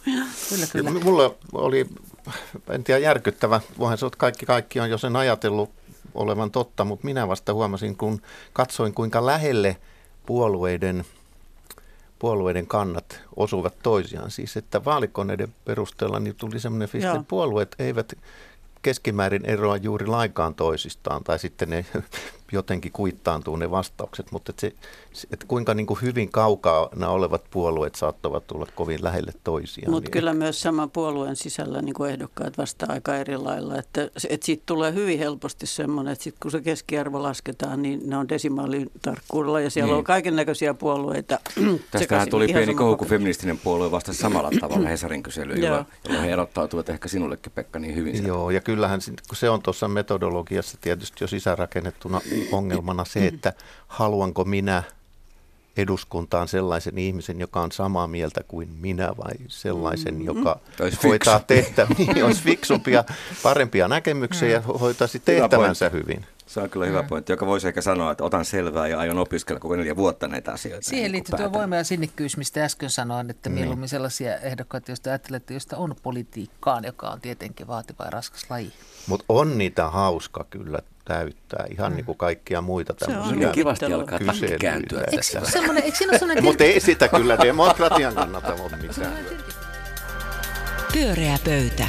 Kyllä, 0.49 0.65
kyllä. 0.71 0.91
Mulla 1.03 1.35
oli, 1.53 1.87
en 2.69 2.83
tiedä 2.83 2.99
järkyttävä, 2.99 3.61
voihan 3.79 3.97
se 3.97 4.05
oot 4.05 4.15
kaikki, 4.15 4.45
kaikki 4.45 4.79
on 4.79 4.89
jo 4.89 4.97
sen 4.97 5.15
ajatellut 5.15 5.69
olevan 6.17 6.51
totta, 6.51 6.85
mutta 6.85 7.05
minä 7.05 7.27
vasta 7.27 7.53
huomasin, 7.53 7.97
kun 7.97 8.21
katsoin 8.53 8.93
kuinka 8.93 9.25
lähelle 9.25 9.77
puolueiden, 10.25 11.05
puolueiden 12.19 12.67
kannat 12.67 13.21
osuvat 13.35 13.73
toisiaan. 13.83 14.31
Siis 14.31 14.57
että 14.57 14.85
vaalikoneiden 14.85 15.53
perusteella 15.65 16.19
niin 16.19 16.35
tuli 16.35 16.59
semmoinen 16.59 16.89
fiilis, 16.89 17.05
Joo. 17.05 17.15
että 17.15 17.27
puolueet 17.27 17.75
eivät 17.79 18.13
keskimäärin 18.81 19.45
eroa 19.45 19.77
juuri 19.77 20.07
lainkaan 20.07 20.55
toisistaan, 20.55 21.23
tai 21.23 21.39
sitten 21.39 21.69
ne 21.69 21.85
jotenkin 22.51 22.91
kuittaantuu 22.91 23.55
ne 23.55 23.71
vastaukset, 23.71 24.31
mutta 24.31 24.49
että 24.49 24.61
se, 24.61 25.27
että 25.31 25.45
kuinka 25.47 25.73
niin 25.73 25.85
kuin 25.87 26.01
hyvin 26.01 26.29
kaukana 26.29 27.09
olevat 27.09 27.43
puolueet 27.51 27.95
saattavat 27.95 28.47
tulla 28.47 28.67
kovin 28.75 29.03
lähelle 29.03 29.31
toisiaan. 29.43 29.91
Mutta 29.91 30.07
niin 30.07 30.11
kyllä 30.11 30.33
myös 30.33 30.61
saman 30.61 30.91
puolueen 30.91 31.35
sisällä 31.35 31.81
niin 31.81 31.93
kuin 31.93 32.11
ehdokkaat 32.11 32.57
vastaa 32.57 32.89
aika 32.91 33.15
eri 33.15 33.37
lailla. 33.37 33.77
Että, 33.77 34.01
että 34.29 34.45
siitä 34.45 34.63
tulee 34.65 34.93
hyvin 34.93 35.19
helposti 35.19 35.65
semmoinen, 35.67 36.11
että 36.13 36.23
sit 36.23 36.35
kun 36.41 36.51
se 36.51 36.61
keskiarvo 36.61 37.23
lasketaan, 37.23 37.81
niin 37.81 38.01
ne 38.09 38.17
on 38.17 38.29
desimaalin 38.29 38.91
tarkkuudella 39.01 39.59
ja 39.59 39.69
siellä 39.69 39.87
Niin. 39.87 39.97
on 39.97 40.03
kaiken 40.03 40.35
näköisiä 40.35 40.73
puolueita. 40.73 41.39
Tästähän 41.91 42.29
tuli 42.29 42.47
pieni 42.47 42.65
sama 42.73 42.91
paketti. 42.91 43.09
feministinen 43.09 43.57
puolue 43.59 43.91
vastasi 43.91 44.19
samalla 44.19 44.49
tavalla 44.61 44.89
Hesarin 44.89 45.23
kyselyyn, 45.23 45.61
Joo. 45.61 45.85
jolloin, 46.05 46.25
he 46.25 46.31
erottautuvat 46.31 46.89
ehkä 46.89 47.07
sinullekin 47.07 47.51
Pekka 47.55 47.79
niin 47.79 47.95
hyvin. 47.95 48.27
Joo, 48.27 48.49
ja 48.49 48.61
kyllähän 48.61 48.99
se 49.33 49.49
on 49.49 49.61
tuossa 49.61 49.87
metodologiassa 49.87 50.77
tietysti 50.81 51.17
jo 51.23 51.27
sisäänrakennettuna 51.27 52.21
ongelmana 52.51 53.05
se, 53.05 53.27
että 53.27 53.53
haluanko 53.87 54.45
minä 54.45 54.83
eduskuntaan 55.77 56.47
sellaisen 56.47 56.97
ihmisen, 56.97 57.39
joka 57.39 57.61
on 57.61 57.71
samaa 57.71 58.07
mieltä 58.07 58.41
kuin 58.47 58.69
minä 58.81 59.07
vai 59.17 59.33
sellaisen, 59.47 60.25
joka 60.25 60.59
Olisi 60.79 60.97
hoitaa 61.07 61.39
fiksu. 61.39 61.47
tehtävää, 61.47 61.95
niin 62.13 62.25
olisi 62.25 62.43
fiksumpia, 62.43 63.03
parempia 63.43 63.87
näkemyksiä 63.87 64.49
ja 64.49 64.61
hoitaisi 64.61 65.19
tehtävänsä 65.19 65.89
hyvin. 65.89 66.25
Se 66.47 66.59
on 66.61 66.69
kyllä 66.69 66.85
hyvä 66.85 67.03
pointti, 67.03 67.31
joka 67.33 67.45
voisi 67.45 67.67
ehkä 67.67 67.81
sanoa, 67.81 68.11
että 68.11 68.23
otan 68.23 68.45
selvää 68.45 68.87
ja 68.87 68.99
aion 68.99 69.17
opiskella 69.17 69.59
koko 69.59 69.75
neljä 69.75 69.95
vuotta 69.95 70.27
näitä 70.27 70.51
asioita. 70.51 70.89
Siihen 70.89 71.03
kuin 71.03 71.11
liittyy 71.11 71.37
tuo 71.37 71.53
voima 71.53 71.75
ja 71.75 71.83
sinnikkyys, 71.83 72.37
mistä 72.37 72.63
äsken 72.63 72.89
sanoin, 72.89 73.29
että 73.29 73.49
Niin. 73.49 73.55
mieluummin 73.59 73.89
sellaisia 73.89 74.37
ehdokkaita, 74.37 74.91
joista 74.91 75.09
ajattelette, 75.09 75.53
joista 75.53 75.77
on 75.77 75.95
politiikkaan, 76.03 76.83
joka 76.83 77.09
on 77.09 77.21
tietenkin 77.21 77.67
vaativa 77.67 78.03
ja 78.03 78.09
raskas 78.09 78.45
laji. 78.49 78.73
Mutta 79.07 79.25
on 79.29 79.57
niitä 79.57 79.89
hauska 79.89 80.45
kyllä 80.49 80.79
täyttää 81.07 81.65
ihan 81.71 81.95
niin 81.95 82.05
kuin 82.05 82.17
kaikkia 82.17 82.61
muita 82.61 82.93
Se 82.97 83.05
on 83.05 83.11
tämmöisiä 83.11 83.37
Niin 83.37 83.51
kivasti 83.51 83.85
alkaa 83.85 84.19
takki 84.19 84.57
kääntyä 84.59 84.99
Eikö 84.99 85.15
tässä. 85.15 85.39
eikö 85.83 85.97
siinä 85.97 86.11
ole 86.11 86.19
semmoinen 86.19 86.43
Mutta 86.43 86.63
ei 86.63 86.79
sitä 86.79 87.07
kyllä 87.07 87.37
demokratian 87.37 88.15
kannalta 88.15 88.53
ole 88.53 88.77
mitään. 88.81 89.17
Pyöreä 90.93 91.37
pöytä. 91.45 91.87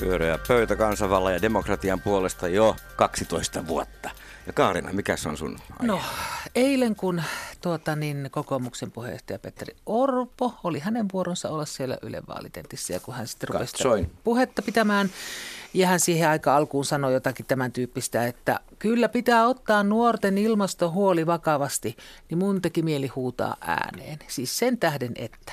Pyöreä 0.00 0.38
pöytä 0.48 0.76
kansanvallan 0.76 1.32
ja 1.32 1.42
demokratian 1.42 2.00
puolesta 2.00 2.48
jo 2.48 2.76
12 2.96 3.66
vuotta. 3.66 4.10
Ja 4.46 4.52
Kaarina, 4.52 4.92
mikä 4.92 5.16
se 5.16 5.28
on 5.28 5.36
sun 5.36 5.58
aihe? 5.70 5.86
No, 5.86 6.00
eilen 6.54 6.96
kun 6.96 7.22
tuota, 7.60 7.96
niin, 7.96 8.28
kokoomuksen 8.30 8.90
puheenjohtaja 8.90 9.38
Petteri 9.38 9.76
Orpo 9.86 10.54
oli 10.64 10.78
hänen 10.78 11.06
vuoronsa 11.12 11.48
olla 11.48 11.64
siellä 11.64 11.98
Ylen 12.02 12.22
vaalitentissä 12.28 12.92
ja 12.92 13.00
kun 13.00 13.14
hän 13.14 13.26
sitten 13.26 13.48
rupesi 13.48 14.08
puhetta 14.24 14.62
pitämään 14.62 15.10
ja 15.74 15.86
hän 15.86 16.00
siihen 16.00 16.28
aika 16.28 16.56
alkuun 16.56 16.84
sanoi 16.84 17.12
jotakin 17.12 17.46
tämän 17.46 17.72
tyyppistä, 17.72 18.26
että 18.26 18.60
kyllä 18.78 19.08
pitää 19.08 19.46
ottaa 19.46 19.82
nuorten 19.82 20.38
ilmastohuoli 20.38 21.26
vakavasti, 21.26 21.96
niin 22.30 22.38
mun 22.38 22.62
teki 22.62 22.82
mieli 22.82 23.06
huutaa 23.06 23.56
ääneen. 23.60 24.18
Siis 24.28 24.58
sen 24.58 24.78
tähden, 24.78 25.12
että 25.16 25.52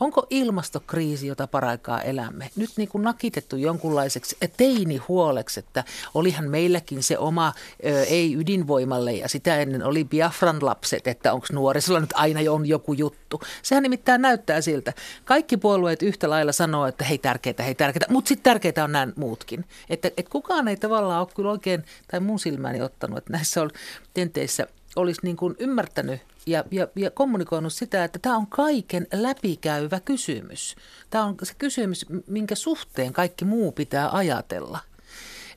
onko 0.00 0.26
ilmastokriisi, 0.30 1.26
jota 1.26 1.46
paraikaa 1.46 2.02
elämme, 2.02 2.50
nyt 2.56 2.70
niin 2.76 2.88
kuin 2.88 3.04
nakitettu 3.04 3.56
jonkunlaiseksi 3.56 4.36
teinihuoleksi, 4.56 5.60
että 5.60 5.84
olihan 6.14 6.50
meilläkin 6.50 7.02
se 7.02 7.18
oma 7.18 7.52
ö, 7.84 8.02
ei-ydinvoimalle 8.02 9.12
ja 9.12 9.28
sitä 9.28 9.56
ennen 9.56 9.82
oli 9.82 10.04
Biafran 10.04 10.58
lapset, 10.62 11.06
että 11.06 11.32
onko 11.32 11.46
nuorisolla 11.52 12.00
nyt 12.00 12.12
aina 12.14 12.40
on 12.50 12.66
joku 12.66 12.92
juttu. 12.92 13.40
Sehän 13.62 13.82
nimittäin 13.82 14.22
näyttää 14.22 14.60
siltä. 14.60 14.92
Kaikki 15.24 15.56
puolueet 15.56 16.02
yhtä 16.02 16.30
lailla 16.30 16.52
sanoo, 16.52 16.86
että 16.86 17.04
hei 17.04 17.18
tärkeää, 17.18 17.64
hei 17.64 17.74
tärkeää, 17.74 18.06
mutta 18.10 18.28
sitten 18.28 18.52
tärkeää 18.52 18.84
on 18.84 18.92
nämä 18.92 19.12
muutkin. 19.16 19.64
Että, 19.90 20.08
että 20.08 20.30
kukaan 20.30 20.68
ei 20.68 20.76
tavallaan 20.76 21.20
ole 21.20 21.28
kyllä 21.36 21.50
oikein, 21.50 21.84
tai 22.10 22.20
mun 22.20 22.38
silmäni 22.56 22.82
ottanut, 22.82 23.18
että 23.18 23.32
näissä 23.32 23.62
on 23.62 23.70
tenteissä 24.14 24.66
olisi 24.96 25.20
niin 25.22 25.36
kuin 25.36 25.54
ymmärtänyt 25.58 26.20
ja, 26.46 26.64
ja, 26.70 26.88
ja 26.96 27.10
kommunikoinut 27.10 27.72
sitä, 27.72 28.04
että 28.04 28.18
tämä 28.18 28.36
on 28.36 28.46
kaiken 28.46 29.06
läpikäyvä 29.12 30.00
kysymys. 30.00 30.76
Tämä 31.10 31.24
on 31.24 31.36
se 31.42 31.54
kysymys, 31.58 32.06
minkä 32.26 32.54
suhteen 32.54 33.12
kaikki 33.12 33.44
muu 33.44 33.72
pitää 33.72 34.10
ajatella. 34.10 34.78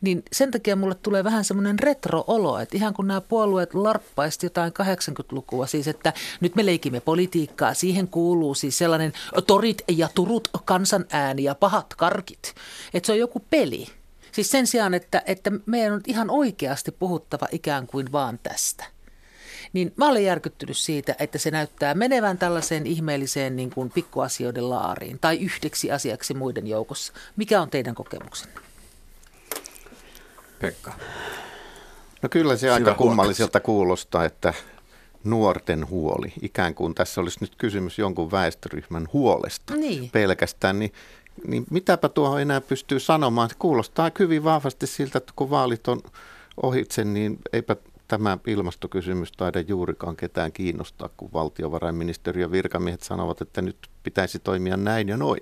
Niin 0.02 0.24
sen 0.32 0.52
takia 0.52 0.76
mulle 0.76 0.96
tulee 0.96 1.24
vähän 1.24 1.44
semmoinen 1.44 1.80
retro-olo, 1.80 2.60
että 2.60 2.78
ihan 2.78 2.94
kun 2.94 3.08
nämä 3.08 3.22
puolueet 3.22 3.74
larppaisi 3.74 4.46
jotain 4.46 4.74
80-lukua, 4.82 5.68
siis 5.68 5.88
että 5.88 6.14
nyt 6.42 6.56
me 6.56 6.66
leikimme 6.66 7.00
politiikkaa, 7.00 7.74
siihen 7.74 8.08
kuuluu 8.08 8.56
siis 8.56 8.78
sellainen 8.78 9.14
torit 9.48 9.82
ja 9.88 10.10
turut, 10.16 10.48
kansanääni 10.66 11.44
ja 11.44 11.56
pahat 11.56 11.96
karkit. 11.96 12.54
Että 12.94 13.08
se 13.08 13.12
on 13.12 13.20
joku 13.20 13.42
peli. 13.50 13.99
Siis 14.40 14.52
sen 14.52 14.68
sijaan, 14.68 14.94
että, 14.94 15.22
että 15.26 15.52
meidän 15.66 15.94
on 15.94 16.02
ihan 16.08 16.30
oikeasti 16.30 16.92
puhuttava 16.92 17.48
ikään 17.52 17.88
kuin 17.88 18.12
vaan 18.12 18.40
tästä. 18.44 18.86
Niin 19.74 19.94
mä 19.96 20.08
olen 20.08 20.24
järkyttynyt 20.24 20.78
siitä, 20.78 21.16
että 21.20 21.38
se 21.38 21.52
näyttää 21.52 21.94
menevän 21.94 22.38
tällaiseen 22.38 22.88
ihmeelliseen 22.88 23.56
niin 23.56 23.70
kuin 23.70 23.90
pikkuasioiden 23.90 24.70
laariin 24.70 25.20
tai 25.20 25.38
yhdeksi 25.38 25.92
asiaksi 25.92 26.34
muiden 26.34 26.68
joukossa. 26.68 27.14
Mikä 27.36 27.62
on 27.62 27.70
teidän 27.70 27.96
kokemuksenne? 27.96 28.54
Pekka. 30.60 30.94
No 32.22 32.30
kyllä 32.30 32.56
se 32.56 32.60
Syvä 32.60 32.74
aika 32.74 32.94
kummalliselta 32.94 33.60
kuulostaa, 33.60 34.26
että 34.26 34.54
nuorten 35.24 35.90
huoli, 35.90 36.34
ikään 36.42 36.76
kuin 36.76 36.96
tässä 36.96 37.22
olisi 37.22 37.38
nyt 37.42 37.56
kysymys 37.56 38.00
jonkun 38.00 38.32
väestöryhmän 38.32 39.08
huolesta 39.14 39.76
Niin. 39.76 40.10
pelkästään, 40.10 40.80
niin, 40.80 40.94
niin 41.48 41.66
mitäpä 41.70 42.10
tuohon 42.10 42.42
enää 42.42 42.62
pystyy 42.62 43.00
sanomaan. 43.00 43.50
Se 43.50 43.56
kuulostaa 43.60 44.12
hyvin 44.20 44.44
vahvasti 44.44 44.88
siltä, 44.88 45.18
että 45.18 45.34
kun 45.36 45.50
vaalit 45.50 45.88
on 45.88 46.02
ohitse, 46.64 47.04
niin 47.04 47.40
eipä 47.54 47.76
tämä 48.08 48.38
ilmastokysymys 48.48 49.32
taida 49.32 49.60
juurikaan 49.60 50.16
ketään 50.16 50.52
kiinnostaa, 50.52 51.10
kun 51.18 51.34
valtiovarainministeriön 51.34 52.52
virkamiehet 52.52 53.04
sanovat, 53.04 53.42
että 53.42 53.62
nyt 53.62 53.78
pitäisi 54.04 54.40
toimia 54.40 54.78
näin 54.78 55.10
ja 55.10 55.18
noin. 55.18 55.42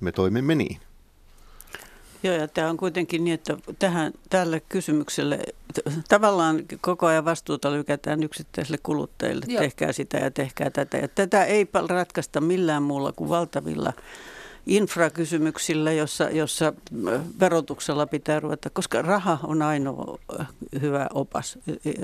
Me 0.00 0.12
toimimme 0.12 0.54
niin. 0.54 0.80
Joo, 2.22 2.34
ja 2.34 2.48
tämä 2.48 2.70
on 2.70 2.76
kuitenkin 2.76 3.24
niin, 3.24 3.34
että 3.34 3.56
tähän, 3.78 4.12
tälle 4.30 4.62
kysymykselle 4.68 5.38
t- 5.74 5.92
tavallaan 6.08 6.62
koko 6.80 7.06
ajan 7.06 7.24
vastuuta 7.24 7.72
lykätään 7.72 8.22
yksittäisille 8.22 8.78
kuluttajille. 8.82 9.46
Joo. 9.48 9.60
Tehkää 9.62 9.92
sitä 9.92 10.18
ja 10.18 10.30
tehkää 10.30 10.70
tätä. 10.70 10.96
Ja 10.96 11.08
tätä 11.08 11.44
ei 11.44 11.68
ratkaista 11.88 12.40
millään 12.40 12.82
muulla 12.82 13.12
kuin 13.12 13.30
valtavilla 13.30 13.92
infrakysymyksillä, 14.66 15.92
jossa, 15.92 16.30
jossa 16.30 16.72
äh, 17.08 17.20
verotuksella 17.40 18.06
pitää 18.06 18.40
ruveta, 18.40 18.70
koska 18.70 19.02
raha 19.02 19.38
on 19.42 19.62
ainoa 19.62 20.18
äh, 20.40 20.46
hyvä 20.80 21.06
opas. 21.14 21.58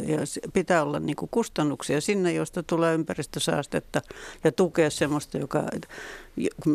Ja- 0.07 0.51
pitää 0.53 0.83
olla 0.83 1.01
niin 1.01 1.17
kustannuksia 1.31 2.01
sinne, 2.01 2.33
josta 2.33 2.63
tulee 2.63 2.95
ympäristösaastetta 2.95 4.01
ja 4.45 4.53
tukea 4.53 4.91
sellaista, 4.91 5.39
joka 5.39 5.63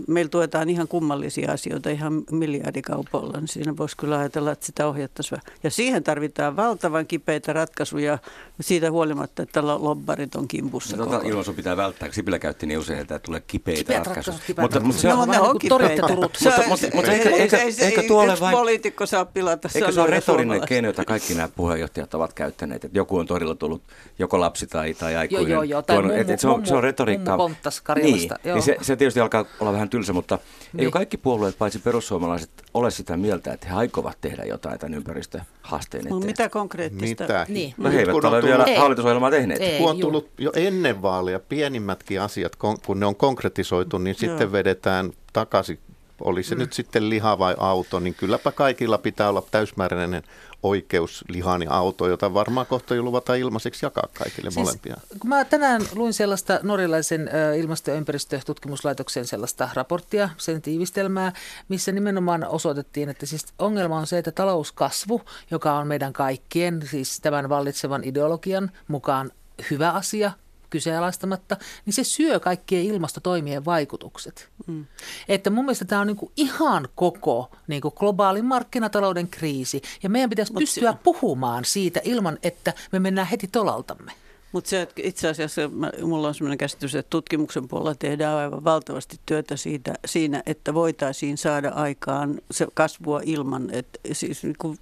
meillä 0.07 0.29
tuetaan 0.29 0.69
ihan 0.69 0.88
kummallisia 0.88 1.51
asioita 1.51 1.89
ihan 1.89 2.24
miljardikaupalla, 2.31 3.38
niin 3.39 3.47
siinä 3.47 3.77
voisi 3.77 3.97
kyllä 3.97 4.17
ajatella, 4.19 4.51
että 4.51 4.65
sitä 4.65 4.88
ohjattaisiin. 4.88 5.41
Ja 5.63 5.69
siihen 5.69 6.03
tarvitaan 6.03 6.55
valtavan 6.55 7.07
kipeitä 7.07 7.53
ratkaisuja 7.53 8.17
siitä 8.62 8.91
huolimatta, 8.91 9.43
että 9.43 9.67
lo- 9.67 9.83
lobbarit 9.83 10.35
on 10.35 10.47
kimpussa. 10.47 10.97
No, 10.97 11.05
tota 11.05 11.21
ilmaisu 11.27 11.53
pitää 11.53 11.77
välttää, 11.77 12.07
kun 12.09 12.13
Sipilä 12.13 12.39
käytti 12.39 12.65
niin 12.65 12.79
usein, 12.79 13.00
että 13.00 13.19
tulee 13.19 13.41
kipeitä 13.47 13.77
Kipeät 13.77 14.05
ratkaisuja. 14.07 14.38
kipeät 14.47 14.63
Mutta, 14.63 14.79
mutta 14.79 15.01
se, 15.01 15.13
on, 15.13 15.19
No, 15.19 15.25
ne 15.33 15.39
on 15.39 15.47
niin 15.51 15.59
kipeitä. 15.59 16.01
Mutta- 16.15 16.39
mutta- 16.67 16.88
mutta 16.93 17.12
ei- 17.12 17.17
eikö- 17.17 17.29
ei- 17.29 17.41
eikö- 17.41 17.57
ei- 17.57 17.74
eikö 17.79 18.01
ei- 18.01 18.07
tuo 18.07 18.21
ole 18.24 18.33
vain- 18.39 18.57
poliitikko 18.57 19.05
saa 19.05 19.25
pilata 19.25 19.69
Eikö 19.75 19.91
se 19.91 20.01
ole 20.01 20.09
retorinen 20.09 20.62
keino, 20.67 20.88
jota 20.88 21.05
kaikki 21.05 21.33
nämä 21.33 21.50
puheenjohtajat 21.55 22.13
ovat 22.13 22.33
käyttäneet, 22.33 22.85
että 22.85 22.97
joku 22.97 23.17
on 23.17 23.25
torilla 23.27 23.55
tullut 23.55 23.81
joko 24.19 24.39
lapsi 24.39 24.67
tai, 24.67 24.93
tai 24.93 25.15
aikuinen. 25.15 25.50
joo, 25.51 25.63
joo, 25.63 25.81
tai 25.81 25.95
tuonut- 25.95 26.12
mummu- 26.12 26.21
et, 26.21 26.29
et 26.29 26.39
se, 26.39 26.47
on, 26.47 26.65
se 26.65 26.75
on 26.75 26.83
retoriikkaa. 26.83 27.38
mummu 27.38 27.45
konttas 27.55 27.81
Karjalasta, 27.81 28.35
Niin, 28.35 28.50
joo. 28.50 28.55
niin 28.55 28.63
se, 28.63 28.77
se 28.81 28.95
tietysti 28.95 29.19
alkaa 29.19 29.44
olla 29.59 29.73
vähän 29.73 29.89
tylsä, 29.89 30.13
mutta 30.13 30.39
Niin. 30.73 30.79
eikö 30.79 30.91
kaikki 30.91 31.17
puolueet, 31.17 31.57
paitsi 31.57 31.79
perussuomalaiset, 31.79 32.49
ole 32.73 32.91
sitä 32.91 33.17
mieltä, 33.17 33.53
että 33.53 33.67
he 33.67 33.73
aikovat 33.73 34.17
tehdä 34.21 34.43
jotain 34.43 34.79
tämän 34.79 34.93
ympäristöhaasteen 34.93 36.01
eteen? 36.01 36.13
Mutta 36.15 36.27
mitä 36.27 36.49
konkreettista? 36.49 37.23
Mitä? 37.23 37.45
Niin. 37.49 37.73
No 37.77 37.89
he 37.91 37.99
eivät 37.99 38.13
ole 38.13 38.21
tullut- 38.21 38.43
vielä 38.45 38.63
Ei. 38.63 38.75
hallitusohjelmaa 38.75 39.31
tehneet. 39.31 39.61
Ei. 39.61 39.77
kun 39.77 39.89
on 39.89 39.95
juu. 39.99 40.01
tullut 40.01 40.29
jo 40.37 40.51
ennen 40.55 41.01
vaaleja 41.01 41.39
pienemmätkin 41.39 42.21
asiat, 42.21 42.55
kun 42.55 42.99
ne 42.99 43.05
on 43.05 43.15
konkretisoitu, 43.15 43.97
niin 43.97 44.15
sitten 44.15 44.39
Joo. 44.45 44.51
vedetään 44.51 45.11
takaisin. 45.33 45.79
Oli 46.22 46.43
se 46.43 46.55
mm. 46.55 46.60
nyt 46.60 46.74
sitten 46.74 47.10
liha 47.10 47.39
vai 47.39 47.55
auto, 47.57 48.00
niin 48.00 48.13
kylläpä 48.13 48.51
kaikilla 48.51 48.98
pitää 48.98 49.29
olla 49.29 49.43
täysmääräinen 49.51 50.24
oikeus 50.63 51.25
lihaan 51.29 51.62
ja 51.62 51.72
auto, 51.72 52.07
jota 52.07 52.34
varmaan 52.34 52.67
kohta 52.67 52.95
jo 52.95 53.03
luvataan 53.03 53.39
ilmaiseksi 53.39 53.86
jakaa 53.86 54.07
kaikille 54.13 54.51
siis, 54.51 54.65
molempia. 54.65 54.95
Kun 55.19 55.29
mä 55.29 55.45
tänään 55.45 55.81
luin 55.95 56.13
sellaista 56.13 56.60
norjalaisen 56.63 57.29
ilmasto- 57.57 57.91
ja 57.91 57.98
ympäristötutkimuslaitoksen 57.98 59.27
sellaista 59.27 59.69
raporttia, 59.74 60.29
sen 60.38 60.62
tiivistelmää, 60.62 61.34
missä 61.69 61.91
nimenomaan 61.91 62.48
osoitettiin, 62.48 63.10
että 63.10 63.25
siis 63.25 63.45
ongelma 63.60 63.98
on 63.98 64.07
se, 64.07 64.17
että 64.17 64.31
talouskasvu, 64.31 65.22
joka 65.51 65.74
on 65.74 65.88
meidän 65.88 66.13
kaikkien, 66.13 66.81
siis 66.91 67.19
tämän 67.19 67.50
vallitsevan 67.50 68.03
ideologian 68.03 68.72
mukaan 68.88 69.31
hyvä 69.72 69.91
asia, 69.91 70.31
kyseenalaistamatta, 70.69 71.57
niin 71.86 71.93
se 71.93 72.03
syö 72.03 72.39
kaikkien 72.39 72.84
ilmastotoimien 72.84 73.65
vaikutukset. 73.65 74.50
Mm. 74.67 74.86
Että 75.27 75.50
mun 75.50 75.65
mielestä 75.65 75.86
tämä 75.86 76.01
on 76.01 76.07
niinku 76.07 76.31
ihan 76.38 76.88
koko 76.95 77.51
niinku 77.67 77.91
globaalin 77.91 78.45
markkinatalouden 78.45 79.27
kriisi, 79.27 79.81
ja 80.03 80.10
meidän 80.10 80.29
pitäisi 80.29 80.53
Mut 80.53 80.60
pystyä 80.60 80.91
se- 80.91 80.98
puhumaan 81.03 81.65
siitä 81.65 82.01
ilman, 82.03 82.38
että 82.43 82.74
me 82.91 83.00
mennään 83.00 83.27
heti 83.27 83.48
tolaltamme. 83.48 84.12
Mutta 84.55 84.69
se, 84.69 84.81
että 84.81 85.01
itse 85.03 85.27
asiassa 85.27 85.62
mä, 85.67 85.91
mulla 86.01 86.27
on 86.27 86.35
sellainen 86.35 86.57
käsitys, 86.57 86.95
että 86.95 87.09
tutkimuksen 87.09 87.67
puolella 87.67 87.95
tehdään 87.95 88.38
aivan 88.38 88.63
valtavasti 88.63 89.19
työtä 89.25 89.55
siitä, 89.57 89.93
siinä, 90.05 90.43
että 90.45 90.74
voitaisiin 90.74 91.38
saada 91.38 91.69
aikaan 91.69 92.41
se 92.51 92.67
kasvua 92.74 93.21
ilman, 93.24 93.69
että 93.71 94.00
siis 94.12 94.43
niin 94.43 94.55
kuin 94.59 94.77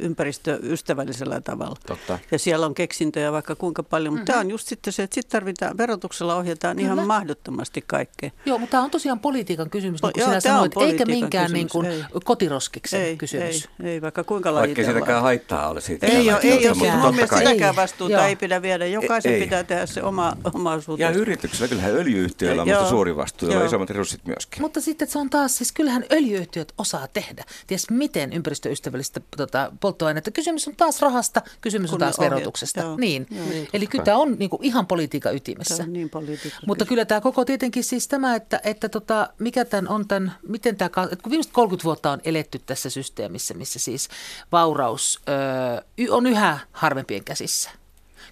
ympäristöystävällisellä 0.00 1.40
tavalla. 1.40 1.76
Totta. 1.86 2.18
Ja 2.30 2.38
siellä 2.38 2.66
on 2.66 2.74
keksintöjä 2.74 3.32
vaikka 3.32 3.54
kuinka 3.54 3.82
paljon, 3.82 4.14
mutta 4.14 4.32
mm-hmm. 4.32 4.32
tämä 4.32 4.40
on 4.40 4.50
just 4.50 4.68
sitten 4.68 4.92
se, 4.92 5.02
että 5.02 5.14
sitten 5.14 5.32
tarvitaan, 5.40 5.78
verotuksella 5.78 6.36
ohjataan 6.36 6.76
Kyllä. 6.76 6.92
ihan 6.92 7.06
mahdottomasti 7.06 7.84
kaikkea. 7.86 8.30
Joo, 8.46 8.58
mutta 8.58 8.70
tämä 8.70 8.82
on 8.82 8.90
tosiaan 8.90 9.20
politiikan 9.20 9.70
kysymys, 9.70 10.02
No, 10.02 10.08
niin 10.08 10.12
kuin 10.12 10.20
joo, 10.20 10.28
sinä 10.28 10.40
sanoit, 10.40 10.72
eikä 10.76 11.04
minkään 11.06 11.52
niin 11.52 11.66
kysymys, 11.66 11.72
kuin 11.72 11.86
ei. 11.86 12.20
kotiroskiksen 12.24 13.00
Ei, 13.00 13.16
kysymys. 13.16 13.68
ei, 13.82 13.90
ei, 13.90 14.02
vaikka 14.02 14.24
kuinka 14.24 14.52
Vaikka 14.52 14.64
ei 14.64 14.68
lajitellaan. 14.68 14.94
siitäkään 14.94 15.22
haittaa 15.22 15.68
ole 15.68 15.80
siitä. 15.80 16.06
Ei 16.06 16.32
ole, 16.32 16.40
ei 16.42 16.52
ole, 16.52 16.60
siis 16.60 16.76
mun 16.78 16.92
Totta 16.92 17.12
mielestä 17.12 17.36
kai. 17.36 17.46
sitäkään 17.46 17.72
Ei, 17.72 17.76
vastuuta 17.76 18.12
joo. 18.14 18.24
ei 18.24 18.36
pidä 18.36 18.62
viedä. 18.62 18.86
Jokainen 18.86 19.17
jokaisen 19.18 19.32
Ei. 19.32 19.40
pitää 19.40 19.64
tehdä 19.64 19.86
se 19.86 20.02
oma, 20.02 20.36
oma 20.54 20.72
osuus. 20.72 21.00
Ja 21.00 21.10
yrityksellä, 21.10 21.68
kyllähän 21.68 21.96
öljyyhtiöillä 21.96 22.62
on 22.62 22.88
suuri 22.88 23.16
vastuu, 23.16 23.48
jolla 23.48 23.60
on 23.60 23.66
isommat 23.66 23.90
resurssit 23.90 24.26
myöskin. 24.26 24.62
Mutta 24.62 24.80
sitten 24.80 25.08
se 25.08 25.18
on 25.18 25.30
taas, 25.30 25.56
siis 25.56 25.72
kyllähän 25.72 26.04
öljyyhtiöt 26.12 26.72
osaa 26.78 27.08
tehdä. 27.08 27.44
Ties 27.66 27.90
miten 27.90 28.32
ympäristöystävällistä 28.32 29.20
tota, 29.36 29.72
polttoainetta. 29.80 30.30
Kysymys 30.30 30.68
on 30.68 30.76
taas 30.76 31.02
rahasta, 31.02 31.42
kysymys 31.60 31.92
on 31.92 31.98
taas 31.98 32.18
ohjeet, 32.18 32.34
verotuksesta. 32.34 32.80
joo. 32.80 32.96
Niin. 32.96 33.26
Joo. 33.30 33.46
Eli 33.72 33.86
kyllä 33.86 34.04
tämä 34.04 34.16
on 34.16 34.36
niin 34.38 34.50
kuin 34.50 34.64
ihan 34.64 34.86
politiikan 34.86 35.36
ytimessä. 35.36 35.76
Se 35.76 35.82
on 35.82 35.92
niin 35.92 36.10
politiikka. 36.10 36.60
Mutta 36.66 36.84
kyllä 36.84 37.04
tämä 37.04 37.20
koko 37.20 37.44
tietenkin 37.44 37.84
siis 37.84 38.08
tämä, 38.08 38.34
että, 38.34 38.60
että 38.64 38.88
tota, 38.88 39.28
mikä 39.38 39.64
tämän 39.64 39.88
on 39.88 40.08
tämän, 40.08 40.32
miten 40.48 40.76
tämä, 40.76 40.86
että 40.86 41.22
kun 41.22 41.30
viimeiset 41.30 41.52
30 41.52 41.84
vuotta 41.84 42.10
on 42.10 42.20
eletty 42.24 42.58
tässä 42.58 42.90
systeemissä, 42.90 43.54
missä 43.54 43.78
siis 43.78 44.08
vauraus 44.52 45.20
öö, 45.28 46.10
on 46.10 46.26
yhä 46.26 46.58
harvempien 46.72 47.24
käsissä. 47.24 47.70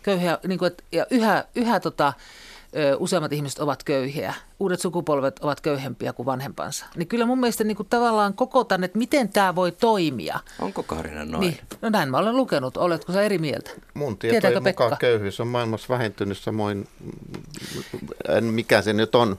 Köyhiä, 0.06 0.38
niin 0.46 0.58
kuin, 0.58 0.66
et- 0.66 0.84
ja 0.92 1.06
yhä, 1.10 1.44
yhä 1.54 1.80
tota, 1.80 2.12
ö, 2.76 2.96
useammat 2.98 3.32
ihmiset 3.32 3.58
ovat 3.58 3.82
köyhiä, 3.82 4.34
uudet 4.60 4.80
sukupolvet 4.80 5.38
ovat 5.38 5.60
köyhempiä 5.60 6.12
kuin 6.12 6.26
vanhempansa. 6.26 6.86
Niin 6.96 7.08
kyllä 7.08 7.26
mun 7.26 7.40
mielestä 7.40 7.64
niin 7.64 7.76
kuin 7.76 7.88
tavallaan 7.88 8.34
koko 8.34 8.64
tämän, 8.64 8.84
että 8.84 8.98
miten 8.98 9.28
tämä 9.28 9.54
voi 9.54 9.72
toimia. 9.72 10.40
Onko 10.60 10.82
Kaarina 10.82 11.24
noin? 11.24 11.40
Niin, 11.40 11.58
no 11.82 11.88
näin 11.90 12.10
mä 12.10 12.18
olen 12.18 12.36
lukenut. 12.36 12.76
Oletko 12.76 13.12
sä 13.12 13.22
eri 13.22 13.38
mieltä? 13.38 13.70
Mun 13.94 14.18
tietojen 14.18 14.62
mukaan 14.62 14.90
Pekka? 14.90 14.96
köyhyys 14.96 15.40
on 15.40 15.48
maailmassa 15.48 15.88
vähentynyt 15.88 16.38
samoin, 16.38 16.88
en, 18.28 18.44
mikä 18.44 18.82
se 18.82 18.92
nyt 18.92 19.14
on, 19.14 19.36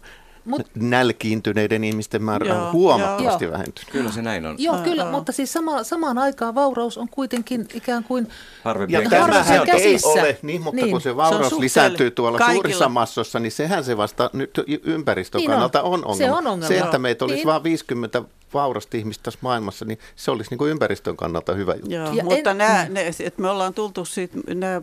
Mut- 0.48 0.68
nälkiintyneiden 0.76 1.84
ihmisten 1.84 2.24
määrä 2.24 2.46
Joo, 2.48 2.66
on 2.66 2.72
huomattavasti 2.72 3.46
joo. 3.46 3.52
vähentynyt. 3.54 3.92
Kyllä 3.92 4.12
se 4.12 4.22
näin 4.22 4.46
on. 4.46 4.56
Joo, 4.60 4.78
kyllä, 4.78 5.06
mutta 5.12 5.32
siis 5.32 5.54
sama, 5.54 5.84
samaan 5.84 6.18
aikaan 6.18 6.56
vauraus 6.56 6.98
on 6.98 7.10
kuitenkin 7.10 7.68
ikään 7.74 8.04
kuin 8.04 8.28
Harvempien 8.64 9.04
Ja 9.04 9.10
tämähän 9.10 9.60
ei 9.60 9.66
käsissä. 9.66 10.08
ole, 10.10 10.38
niin, 10.42 10.62
mutta 10.62 10.82
Niin. 10.82 10.92
kun 10.92 11.02
se 11.02 11.10
Se 11.10 11.16
vauraus 11.16 11.34
on 11.36 11.44
suhteellinen 11.44 11.64
lisääntyy 11.66 12.12
tuolla 12.12 12.38
kaikilla. 12.38 12.56
suurissa 12.62 12.90
massoissa, 12.90 13.40
niin 13.40 13.52
sehän 13.52 13.84
se 13.84 13.98
vasta 13.98 14.30
nyt 14.34 14.62
ympäristön 14.84 15.40
Niin 15.40 15.50
on. 15.50 15.54
kannalta 15.54 15.82
on 15.82 16.00
Se 16.00 16.06
ongelma. 16.06 16.38
on 16.38 16.48
ongelma. 16.48 16.68
Se, 16.68 16.78
että 16.80 17.00
meitä 17.00 17.26
olisi 17.26 17.36
Niin. 17.38 17.48
vain 17.48 17.64
50 17.64 18.22
vaurasta 18.54 18.98
ihmistä 18.98 19.24
tässä 19.24 19.40
maailmassa, 19.42 19.86
niin 19.86 20.00
se 20.16 20.32
olisi 20.32 20.50
niin 20.52 20.58
kuin 20.58 20.72
ympäristön 20.72 21.18
kannalta 21.18 21.54
hyvä 21.54 21.74
juttu. 21.74 21.90
Joo, 21.94 22.14
Ja 22.14 22.24
mutta 22.24 22.52
en- 22.52 22.58
nämä, 22.58 22.86
ne, 22.90 23.08
että 23.24 23.42
me 23.42 23.50
ollaan 23.50 23.74
tultu 23.74 24.06
siitä, 24.06 24.38
nämä 24.54 24.82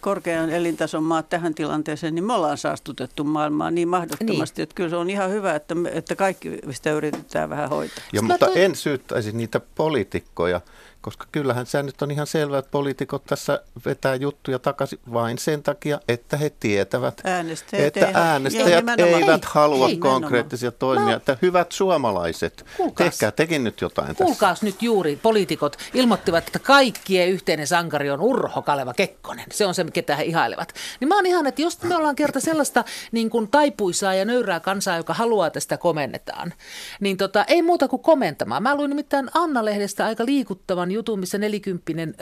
korkean 0.00 0.50
elintason 0.50 1.02
maat 1.04 1.28
tähän 1.28 1.54
tilanteeseen, 1.54 2.14
niin 2.14 2.24
me 2.24 2.32
ollaan 2.34 2.58
saastutettu 2.58 3.24
maailmaa 3.24 3.70
niin 3.70 3.88
mahdottomasti, 3.88 4.56
Niin. 4.56 4.62
että 4.62 4.74
kyllä 4.74 4.90
se 4.90 4.96
on 4.96 5.10
ihan 5.10 5.30
hyvä, 5.30 5.54
että, 5.54 5.74
me, 5.74 5.90
että 5.94 6.16
kaikki 6.16 6.58
sitä 6.70 6.90
yritetään 6.92 7.50
vähän 7.50 7.68
hoitaa. 7.70 8.04
Ja, 8.12 8.22
Mä 8.22 8.28
mutta 8.28 8.46
tuin- 8.46 8.58
en 8.58 8.74
syyttäisi 8.74 9.32
niitä 9.32 9.60
poliitikkoja, 9.74 10.60
koska 11.02 11.26
kyllähän 11.32 11.66
se 11.66 11.82
nyt 11.82 12.02
on 12.02 12.10
ihan 12.10 12.26
selvää, 12.26 12.58
että 12.58 12.70
poliitikot 12.70 13.24
tässä 13.24 13.62
vetää 13.86 14.14
juttuja 14.14 14.58
takaisin 14.58 14.98
vain 15.12 15.38
sen 15.38 15.62
takia, 15.62 16.00
että 16.08 16.36
he 16.36 16.50
tietävät, 16.60 17.20
Äänestäjät 17.24 17.86
että 17.96 18.06
ei 18.06 18.12
halua. 18.12 18.28
äänestäjät 18.28 18.84
eivät 18.98 19.42
Ei, 19.44 19.50
halua 19.52 19.88
ei, 19.88 19.96
konkreettisia 19.96 20.72
toimia. 20.72 21.06
Mä- 21.06 21.12
Että 21.12 21.36
hyvät 21.42 21.72
suomalaiset, 21.72 22.64
Kuulkaas. 22.76 23.10
tehkää 23.10 23.30
tekin 23.30 23.64
nyt 23.64 23.80
jotain 23.80 24.08
tässä. 24.08 24.24
Kuulkaas 24.24 24.62
nyt 24.62 24.82
juuri, 24.82 25.16
poliitikot 25.22 25.76
ilmoittivat, 25.94 26.46
että 26.46 26.58
kaikkien 26.58 27.28
yhteinen 27.28 27.66
sankari 27.66 28.10
on 28.10 28.20
Urho 28.20 28.62
Kaleva 28.62 28.94
Kekkonen. 28.94 29.44
Se 29.52 29.66
on 29.66 29.74
se, 29.74 29.84
ketä 29.92 30.16
he 30.16 30.24
ihailevat. 30.24 30.74
Niin 31.00 31.08
mä 31.08 31.14
oon 31.14 31.26
ihan, 31.26 31.46
että 31.46 31.62
jos 31.62 31.82
me 31.82 31.96
ollaan 31.96 32.16
kerta 32.16 32.40
sellaista 32.40 32.84
niin 33.12 33.30
kuin 33.30 33.48
taipuisaa 33.48 34.14
ja 34.14 34.24
nöyrää 34.24 34.60
kansaa, 34.60 34.96
joka 34.96 35.14
haluaa, 35.14 35.46
että 35.46 35.60
sitä 35.60 35.76
komennetaan, 35.76 36.52
niin 37.00 37.16
tota, 37.16 37.44
ei 37.48 37.62
muuta 37.62 37.88
kuin 37.88 38.02
komentamaan. 38.02 38.62
Mä 38.62 38.74
luin 38.74 38.88
nimittäin 38.90 39.30
Anna-lehdestä 39.34 40.06
aika 40.06 40.26
liikuttavan 40.26 40.91
jutun, 40.92 41.20
missä 41.20 41.38
nelikymppinen 41.38 42.14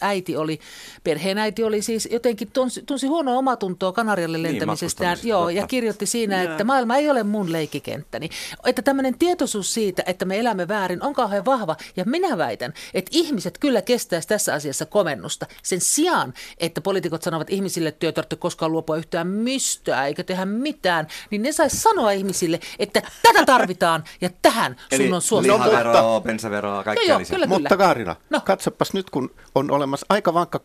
äiti 0.00 0.36
oli, 0.36 0.60
perheen 1.04 1.38
äiti 1.38 1.64
oli 1.64 1.82
siis 1.82 2.08
jotenkin 2.12 2.50
tunsi, 2.52 2.82
tunsi 2.82 3.06
huonoa 3.06 3.34
omatuntoa 3.38 3.92
Kanarialle 3.92 4.42
lentämisestään. 4.42 4.66
matkustamisesta, 5.10 5.28
Joo, 5.28 5.48
ja 5.48 5.66
kirjoitti 5.66 6.06
siinä, 6.06 6.42
Joo. 6.42 6.52
että 6.52 6.64
maailma 6.64 6.96
ei 6.96 7.10
ole 7.10 7.22
mun 7.22 7.52
leikkikenttäni. 7.52 8.28
Että 8.66 8.82
tämmöinen 8.82 9.18
tietoisuus 9.18 9.74
siitä, 9.74 10.02
että 10.06 10.24
me 10.24 10.38
elämme 10.40 10.68
väärin, 10.68 11.02
on 11.02 11.14
kauhean 11.14 11.44
vahva. 11.44 11.76
Ja 11.96 12.04
minä 12.04 12.38
väitän, 12.38 12.72
että 12.94 13.10
ihmiset 13.14 13.58
kyllä 13.58 13.82
kestäisi 13.82 14.28
tässä 14.28 14.54
asiassa 14.54 14.86
komennusta. 14.86 15.46
Sen 15.62 15.80
sijaan, 15.80 16.34
että 16.58 16.80
poliitikot 16.80 17.22
sanovat 17.22 17.50
ihmisille, 17.50 17.88
että 17.88 17.98
työ 17.98 18.12
tarvitse 18.12 18.36
koskaan 18.36 18.72
luopua 18.72 18.96
yhtään 18.96 19.26
mistään 19.26 20.06
eikä 20.06 20.24
tehdä 20.24 20.44
mitään, 20.44 21.06
niin 21.30 21.42
ne 21.42 21.52
saisi 21.52 21.76
sanoa 21.76 22.10
ihmisille, 22.10 22.60
että 22.78 23.02
tätä 23.22 23.46
tarvitaan 23.46 24.04
ja 24.20 24.30
tähän 24.42 24.76
sun 24.96 25.14
on 25.14 25.22
suostuttava. 25.22 25.64
lihaveroa, 25.68 26.20
bensaveroa, 26.20 26.84
kaikkea 26.84 27.08
Joo, 27.08 27.18
lisää. 27.18 27.34
kyllä. 27.34 27.46
Mutta 27.46 27.76
Kaarina, 27.76 28.13
No. 28.30 28.40
katsopas 28.44 28.92
nyt, 28.92 29.10
kun 29.10 29.30
on 29.54 29.70
olemassa 29.70 30.06
aika 30.08 30.34
vankka 30.34 30.60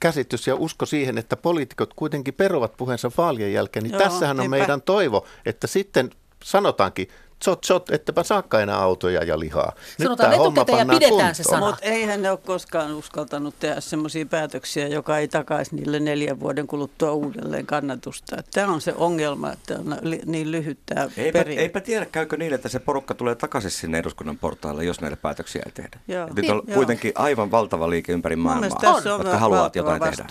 käsitys 0.00 0.46
ja 0.46 0.54
usko 0.54 0.86
siihen, 0.86 1.18
että 1.18 1.36
poliitikot 1.36 1.94
kuitenkin 1.94 2.34
peruvat 2.34 2.76
puheensa 2.76 3.10
vaalien 3.18 3.52
jälkeen, 3.52 3.82
niin 3.82 3.92
Joo, 3.92 4.02
tässähän 4.02 4.36
on 4.36 4.40
niinpä. 4.40 4.56
meidän 4.56 4.82
toivo, 4.82 5.26
että 5.46 5.66
sitten 5.66 6.10
sanotaankin, 6.44 7.08
tsot, 7.38 7.60
tsot, 7.60 7.90
ettepä 7.90 8.22
saakaan 8.22 8.62
enää 8.62 8.78
autoja 8.78 9.24
ja 9.24 9.38
lihaa. 9.38 9.72
Nyt 9.98 10.06
Sanotaan 10.06 10.30
tää 10.30 10.38
homma 10.38 10.60
etukäteen 10.60 10.78
ja 10.78 10.84
pannaan 10.84 10.98
pidetään 10.98 11.34
se 11.34 11.42
kuntoon. 11.42 11.60
sana. 11.60 11.70
Mutta 11.70 11.84
eihän 11.84 12.22
ne 12.22 12.30
ole 12.30 12.38
koskaan 12.46 12.94
uskaltanut 12.94 13.54
tehdä 13.60 13.80
semmoisia 13.80 14.26
päätöksiä, 14.26 14.88
joka 14.88 15.18
ei 15.18 15.28
takaisi 15.28 15.76
niille 15.76 16.00
neljän 16.00 16.40
vuoden 16.40 16.66
kuluttua 16.66 17.12
uudelleen 17.12 17.66
kannatusta. 17.66 18.36
Tämä 18.50 18.72
on 18.72 18.80
se 18.80 18.94
ongelma, 18.96 19.52
että 19.52 19.74
on 19.74 19.96
li, 20.02 20.20
niin 20.26 20.52
lyhyt 20.52 20.78
tämä 20.86 21.08
Eipä, 21.16 21.42
eipä 21.42 21.80
tiedä, 21.80 22.06
käykö 22.06 22.36
niin, 22.36 22.54
että 22.54 22.68
se 22.68 22.78
porukka 22.78 23.14
tulee 23.14 23.34
takaisin 23.34 23.70
sinne 23.70 23.98
eduskunnan 23.98 24.38
portaalle, 24.38 24.84
jos 24.84 25.00
näitä 25.00 25.16
päätöksiä 25.16 25.62
ei 25.66 25.72
tehdä. 25.72 25.98
Joo. 26.08 26.28
Nyt 26.36 26.50
on 26.50 26.62
Niin, 26.66 26.74
kuitenkin 26.74 27.12
aivan 27.14 27.50
valtava 27.50 27.90
liike 27.90 28.12
ympäri 28.12 28.36
maailmaa, 28.36 28.78
tässä 28.80 29.14
on 29.14 29.20
jotka 29.20 29.38
haluavat 29.38 29.76
jotain 29.76 30.02
tehdä. 30.02 30.24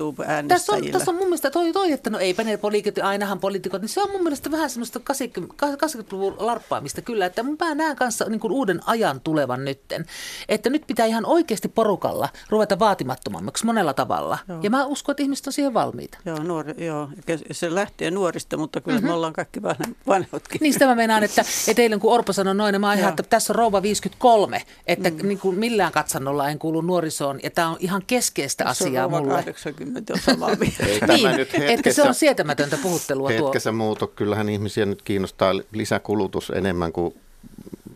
Tässä 0.48 0.74
on, 0.74 0.82
tässä 0.92 1.12
on 1.12 1.18
mun 1.18 1.28
mielestä 1.28 1.52
toi, 1.52 1.74
toi 1.74 1.92
että 1.92 2.10
no 2.10 2.20
eipä 2.20 2.44
ne 2.44 2.58
poliitikot, 2.58 3.06
ainahan 3.06 3.40
poliitikot, 3.40 3.82
niin 3.82 3.90
se 3.90 4.02
on 4.02 4.12
mun 4.12 4.24
mielestä 4.24 4.52
vähän 4.52 4.70
semmoista 4.70 5.00
80, 5.00 5.56
80-luvun 5.68 6.36
larppaamista 6.38 6.95
kyllä, 7.02 7.26
että 7.26 7.44
mä 7.44 7.76
näen 7.76 7.96
kanssa 7.96 8.26
niin 8.26 8.40
kuin 8.40 8.54
uuden 8.54 8.80
ajan 8.86 9.22
tulevan 9.22 9.66
nytten. 9.66 10.06
Että 10.50 10.70
nyt 10.70 10.84
pitää 10.88 11.06
ihan 11.06 11.26
oikeasti 11.26 11.68
porukalla 11.68 12.30
ruveta 12.50 12.80
vaatimattomammaksi 12.80 13.66
monella 13.66 13.94
tavalla. 13.94 14.38
Joo. 14.48 14.60
Ja 14.64 14.70
mä 14.70 14.86
uskon, 14.86 15.14
että 15.14 15.24
ihmiset 15.24 15.48
on 15.48 15.54
siihen 15.54 15.74
valmiita. 15.74 16.18
Joo, 16.26 16.44
nuori, 16.44 16.86
joo, 16.86 17.10
se 17.52 17.76
lähtee 17.76 18.12
nuorista, 18.12 18.58
mutta 18.58 18.82
kyllä 18.82 18.98
mm-hmm. 18.98 19.08
me 19.08 19.14
ollaan 19.14 19.34
kaikki 19.34 19.62
vanhotkin. 20.08 20.60
Niin 20.62 20.74
sitä 20.74 20.86
mä 20.86 20.96
meinaan, 20.96 21.24
että, 21.24 21.46
että 21.68 21.82
eilen 21.82 22.00
kun 22.00 22.14
Orpo 22.14 22.34
sanoi 22.34 22.56
noin, 22.56 22.74
niin 22.74 22.82
mä 22.82 22.94
ihan, 22.94 23.10
että 23.10 23.24
tässä 23.24 23.54
on 23.54 23.56
rouva 23.56 23.82
53, 23.82 24.62
että 24.88 25.10
mm. 25.10 25.28
niin 25.28 25.40
kuin 25.40 25.60
millään 25.60 25.92
katsannolla 25.92 26.50
en 26.50 26.60
kuulu 26.60 26.82
nuorisoon. 26.82 27.40
Ja 27.44 27.50
tämä 27.50 27.70
on 27.70 27.78
ihan 27.80 28.02
keskeistä 28.08 28.64
Se 28.64 28.68
on 28.68 28.72
asiaa 28.72 29.04
rouva 29.04 29.20
mulle. 29.20 29.44
80 29.44 30.14
on 30.14 30.20
samaa 30.20 30.50
Niin, 31.08 31.38
nyt 31.38 31.40
että 31.40 31.58
se 31.58 31.68
hetkessä, 31.68 32.04
on 32.04 32.16
sietämätöntä 32.16 32.78
puhuttelua 32.78 33.32
tuo. 33.32 33.46
hetkessä 33.48 33.72
muuto. 33.72 34.08
Kyllähän 34.08 34.50
ihmisiä 34.50 34.86
nyt 34.86 35.02
kiinnostaa 35.02 35.54
lisäkulutus 35.72 36.50
enemmän 36.56 36.85
kuin 36.94 37.16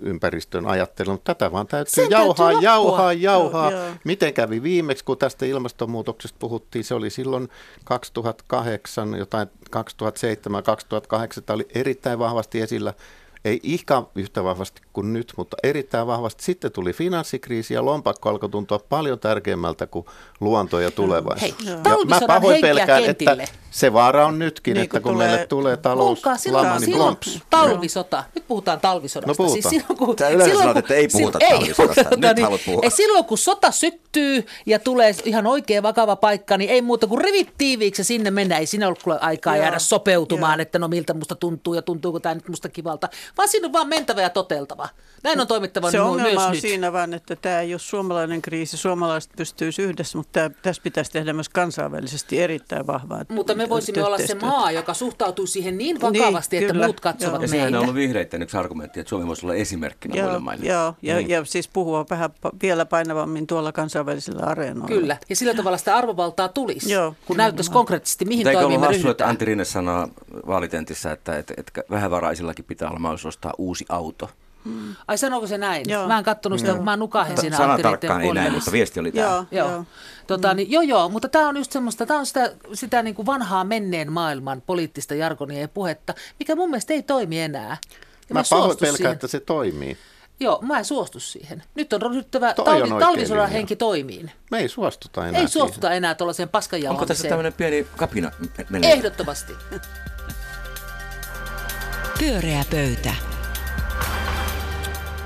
ympäristön 0.01 0.65
ajattelu, 0.65 1.11
mutta 1.11 1.35
tätä 1.35 1.51
vaan 1.51 1.67
täytyy 1.67 1.91
Sen 1.91 2.01
täytyy 2.09 2.17
jauhaa, 2.17 2.47
loppua. 2.47 2.61
jauhaa, 2.63 3.13
jauhaa. 3.13 3.71
Joo, 3.71 3.81
joo. 3.85 3.93
Miten 4.03 4.33
kävi 4.33 4.63
viimeksi, 4.63 5.03
kun 5.05 5.17
tästä 5.17 5.45
ilmastonmuutoksesta 5.45 6.35
puhuttiin, 6.39 6.83
se 6.85 6.93
oli 6.93 7.09
silloin 7.09 7.49
2008, 7.83 9.15
jotain 9.15 9.47
2007, 9.71 10.63
2008, 10.63 11.43
tämä 11.43 11.55
oli 11.55 11.67
erittäin 11.75 12.19
vahvasti 12.19 12.61
esillä. 12.61 12.93
Ei 13.45 13.59
ihan 13.63 14.07
yhtä 14.15 14.43
vahvasti 14.43 14.81
kuin 14.93 15.13
nyt, 15.13 15.33
mutta 15.37 15.57
erittäin 15.63 16.07
vahvasti. 16.07 16.43
Sitten 16.43 16.71
tuli 16.71 16.93
finanssikriisi 16.93 17.73
ja 17.73 17.85
lompakko 17.85 18.29
alkoi 18.29 18.49
tuntua 18.49 18.79
paljon 18.79 19.19
tärkeämmältä 19.19 19.87
kuin 19.87 20.05
luonto 20.39 20.79
ja 20.79 20.91
tulevaisuus. 20.91 21.41
Hei, 21.59 21.67
Ja 21.69 21.77
mä 22.05 22.19
pahoin 22.27 22.61
pelkään, 22.61 23.03
kentille. 23.03 23.43
että 23.43 23.53
se 23.71 23.93
vaara 23.93 24.25
on 24.25 24.39
nytkin, 24.39 24.73
Niin, 24.73 24.83
että 24.83 24.99
kun 24.99 25.11
kun 25.11 25.17
meille 25.17 25.45
tulee- 25.47 25.77
tulee 25.77 25.95
Kuulkaa, 25.95 26.37
silloin, 26.37 26.67
niin 26.69 26.79
silloin 26.79 27.15
plomps. 27.17 27.39
talvisota. 27.49 28.23
Nyt 28.35 28.47
puhutaan 28.47 28.79
talvisodasta. 28.79 29.31
No 29.43 29.47
puhutaan. 29.47 29.71
silloin, 29.71 29.97
kun, 29.97 30.15
Sä 30.19 30.29
yleensä 30.29 30.57
sanot, 30.57 30.77
että 30.77 30.93
ei 30.93 31.07
puhuta 31.07 31.39
talvisodasta. 31.49 32.03
mutta 32.03 32.33
Nyt 32.33 32.39
haluat 32.43 32.61
puhua. 32.65 32.79
Ei, 32.83 32.89
silloin 32.91 33.25
kun 33.25 33.37
sota 33.37 33.71
syttyy 33.71 34.45
ja 34.65 34.79
tulee 34.79 35.15
ihan 35.25 35.47
oikein 35.47 35.83
vakava 35.83 36.15
paikka, 36.15 36.57
niin 36.57 36.69
ei 36.69 36.81
muuta 36.81 37.07
kuin 37.07 37.21
rivit 37.21 37.53
tiiviiksi 37.57 37.99
ja 37.99 38.05
sinne 38.05 38.31
mennään. 38.31 38.59
Ei 38.59 38.65
siinä 38.65 38.87
ollut 38.87 38.99
aikaa 39.21 39.55
Joo, 39.55 39.63
jäädä 39.63 39.79
sopeutumaan, 39.79 40.59
joo. 40.59 40.61
että 40.61 40.79
no 40.79 40.87
miltä 40.87 41.13
musta 41.13 41.35
tuntuu 41.35 41.73
ja 41.73 41.81
tuntuuko 41.81 42.19
tämä 42.19 42.35
nyt 42.35 42.47
musta 42.49 42.69
kivalta. 42.69 43.09
Vaan 43.37 43.49
siinä 43.49 43.65
on 43.67 43.73
vaan 43.73 43.87
mentävä 43.87 44.21
ja 44.21 44.29
toteltava. 44.29 44.89
Näin 45.23 45.39
on 45.41 45.47
toimittava 45.47 45.91
Se 45.91 46.01
ongelma 46.01 46.23
myös 46.31 46.43
on 46.45 46.51
nyt. 46.51 46.61
siinä 46.61 46.93
vaan, 46.93 47.13
että 47.13 47.35
tämä 47.35 47.59
ei 47.61 47.73
ole 47.73 47.79
suomalainen 47.79 48.41
kriisi. 48.41 48.77
Suomalaiset 48.77 49.31
pystyisi 49.37 49.81
yhdessä, 49.81 50.17
mutta 50.17 50.31
tämä, 50.31 50.49
tässä 50.61 50.81
pitäisi 50.83 51.11
tehdä 51.11 51.33
myös 51.33 51.49
kansainvälisesti 51.49 52.41
erittäin 52.41 52.87
vahvaa 52.87 53.21
Mutta 53.29 53.55
me 53.63 53.69
voisimme 53.69 54.03
olla 54.03 54.17
se 54.17 54.35
maa, 54.35 54.71
joka 54.71 54.93
suhtautuu 54.93 55.47
siihen 55.47 55.77
niin 55.77 56.01
vakavasti, 56.01 56.55
Niin, 56.55 56.63
että 56.63 56.73
kyllä, 56.73 56.85
muut 56.85 56.99
katsovat 56.99 57.33
joo. 57.33 57.41
Ja 57.41 57.47
sehän 57.47 57.65
meitä. 57.65 57.77
on 57.77 57.81
ollut 57.83 57.95
vihreiden 57.95 58.41
yksi 58.41 58.57
argumentti, 58.57 58.99
että 58.99 59.09
Suomi 59.09 59.27
voisi 59.27 59.45
olla 59.45 59.55
esimerkkinä 59.55 60.13
muille 60.15 60.31
Joo, 60.31 60.39
maille. 60.39 60.65
joo 60.65 60.93
ja, 61.01 61.15
Niin. 61.15 61.29
ja 61.29 61.45
siis 61.45 61.67
puhua 61.67 62.05
vähän 62.09 62.29
vielä 62.61 62.85
painavammin 62.85 63.47
tuolla 63.47 63.71
kansainvälisillä 63.71 64.45
areenoilla. 64.45 64.87
Kyllä, 64.99 65.17
ja 65.29 65.35
sillä 65.35 65.53
tavalla 65.53 65.77
sitä 65.77 65.95
arvovaltaa 65.95 66.47
tulisi, 66.47 66.93
Joo, 66.93 67.15
kun 67.25 67.37
näyttäisi 67.37 67.71
konkreettisesti, 67.71 68.25
mihin 68.25 68.39
Mutta 68.39 68.49
eikö 68.49 68.61
toimiin 68.61 68.77
ollut 68.79 68.89
me 68.91 68.95
hassu, 68.95 69.09
että. 69.09 69.27
Antti 69.27 69.45
Rinne 69.45 69.65
sanoo 69.65 70.07
vaalitentissä, 70.47 71.11
että, 71.11 71.37
että, 71.37 71.53
että 71.57 71.83
vähävaraisillakin 71.89 72.65
pitää 72.65 72.89
olla 72.89 72.99
mahdollisuus 72.99 73.35
ostaa 73.35 73.53
uusi 73.57 73.85
auto. 73.89 74.29
Ai 75.07 75.17
sanoiko 75.17 75.47
se 75.47 75.57
näin? 75.57 75.89
Joo. 75.89 76.07
Mä 76.07 76.17
en 76.17 76.23
kattonut 76.23 76.59
sitä, 76.59 76.75
mä 76.81 76.97
nukahin 76.97 77.37
siinä 77.37 77.57
Sana 77.57 77.77
tarkkaan 77.79 78.21
ei 78.21 78.33
näin, 78.33 78.53
mutta 78.53 78.71
viesti 78.71 78.99
oli 78.99 79.11
tämä. 79.11 79.27
Joo, 79.27 79.45
Joo. 79.51 79.69
joo. 79.71 79.85
Tota, 80.27 80.53
niin, 80.53 80.71
joo, 80.71 80.81
joo, 80.81 81.09
mutta 81.09 81.29
tämä 81.29 81.47
on 81.49 81.57
just 81.57 81.71
semmoista, 81.71 82.05
tämä 82.05 82.19
on 82.19 82.25
sitä, 82.25 82.51
sitä 82.73 83.03
niin 83.03 83.15
kuin 83.15 83.25
vanhaa 83.25 83.63
menneen 83.63 84.11
maailman 84.11 84.61
poliittista 84.65 85.15
jargonia 85.15 85.61
ja 85.61 85.67
puhetta, 85.67 86.13
mikä 86.39 86.55
mun 86.55 86.69
mielestä 86.69 86.93
ei 86.93 87.03
toimi 87.03 87.41
enää. 87.41 87.77
Ja 88.29 88.33
Mä 88.33 88.43
suostu 88.43 88.55
pahoin 88.61 88.77
pelkään, 88.77 88.95
siihen. 88.97 89.11
että 89.11 89.27
se 89.27 89.39
toimii. 89.39 89.97
Joo, 90.39 90.59
mä 90.61 90.77
en 90.79 90.85
suostu 90.85 91.19
siihen. 91.19 91.63
Nyt 91.75 91.93
on 91.93 92.01
ryhtyvä 92.01 92.53
Toi 92.53 92.65
talvi, 92.65 92.89
talvisodan 92.99 93.43
linja. 93.43 93.47
henki 93.57 93.75
toimiin. 93.75 94.31
Me 94.51 94.57
ei 94.59 94.67
suostuta 94.69 95.21
enää 95.21 95.41
Ei 95.41 95.47
siihen. 95.47 95.49
suostuta 95.49 95.91
enää 95.91 96.15
tuollaiseen 96.15 96.47
Onko 96.47 96.51
tässä 96.51 96.69
paskanjauhamiseen. 96.69 97.29
tämmöinen 97.29 97.53
pieni 97.53 97.87
kapina? 97.97 98.31
Ehdottomasti. 98.83 99.53
Pyöreä 102.19 102.63
pöytä. 102.71 103.13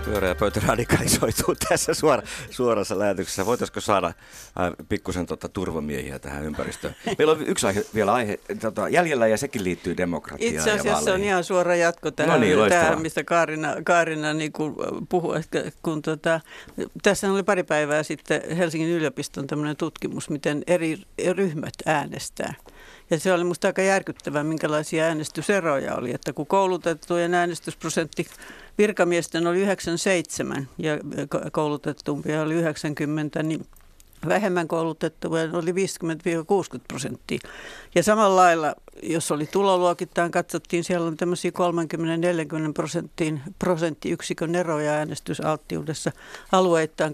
Pyöreä 0.05 0.35
pöytä 0.35 0.61
radikalisoituu 0.67 1.55
tässä 1.69 1.93
suora, 1.93 2.23
suorassa 2.49 2.99
lähetyksessä. 2.99 3.45
Voitaisiko 3.45 3.81
saada 3.81 4.07
äh, 4.07 4.13
pikkusen 4.89 5.25
tota, 5.25 5.49
turvamiehiä 5.49 6.19
tähän 6.19 6.43
ympäristöön? 6.43 6.95
Meillä 7.17 7.31
on 7.31 7.47
yksi 7.47 7.67
aihe, 7.67 7.85
vielä 7.95 8.13
aihe 8.13 8.39
tota, 8.61 8.89
jäljellä 8.89 9.27
ja 9.27 9.37
sekin 9.37 9.63
liittyy 9.63 9.97
demokratiaan 9.97 10.55
Itse 10.55 10.69
ja 10.69 10.75
asiassa 10.75 11.03
se 11.03 11.11
on 11.11 11.23
ihan 11.23 11.43
suora 11.43 11.75
jatko 11.75 12.11
tähän, 12.11 12.33
No 12.33 12.45
niin, 12.45 12.69
tähän 12.69 13.01
mistä 13.01 13.23
Kaarina, 13.23 13.75
Kaarina 13.83 14.33
niin 14.33 14.51
kuin 14.51 14.75
puhui. 15.09 15.39
että 15.39 15.71
Kun 15.83 16.01
tota, 16.01 16.39
tässä 17.03 17.31
oli 17.31 17.43
pari 17.43 17.63
päivää 17.63 18.03
sitten 18.03 18.57
Helsingin 18.57 18.89
yliopiston 18.89 19.47
tämmöinen 19.47 19.77
tutkimus, 19.77 20.29
miten 20.29 20.63
eri 20.67 21.01
ryhmät 21.31 21.73
äänestää. 21.85 22.53
Ja 23.09 23.19
se 23.19 23.33
oli 23.33 23.43
musta 23.43 23.67
aika 23.67 23.81
järkyttävää, 23.81 24.43
minkälaisia 24.43 25.03
äänestyseroja 25.03 25.95
oli, 25.95 26.13
että 26.13 26.33
kun 26.33 26.47
koulutettujen 26.47 27.33
äänestysprosentti 27.33 28.25
virkamiesten 28.77 29.47
oli 29.47 29.61
97 29.61 30.69
ja 30.77 30.97
ko- 30.97 31.49
koulutettumpia 31.51 32.41
oli 32.41 32.53
90, 32.53 33.43
niin 33.43 33.65
vähemmän 34.27 34.67
koulutettujen 34.67 35.55
oli 35.55 35.71
50-60 35.71 35.75
prosenttia. 36.87 37.39
Ja 37.95 38.03
samalla 38.03 38.35
lailla, 38.35 38.75
jos 39.03 39.31
oli 39.31 39.45
tuloluokittain, 39.45 40.31
katsottiin, 40.31 40.83
siellä 40.83 41.07
on 41.07 41.17
tämmöisiä 41.17 41.51
30-40 42.69 42.73
prosenttiin 42.73 43.41
prosenttiyksikön 43.59 44.55
eroja 44.55 44.91
äänestysalttiudessa. 44.91 46.11
Alueittain 46.51 47.13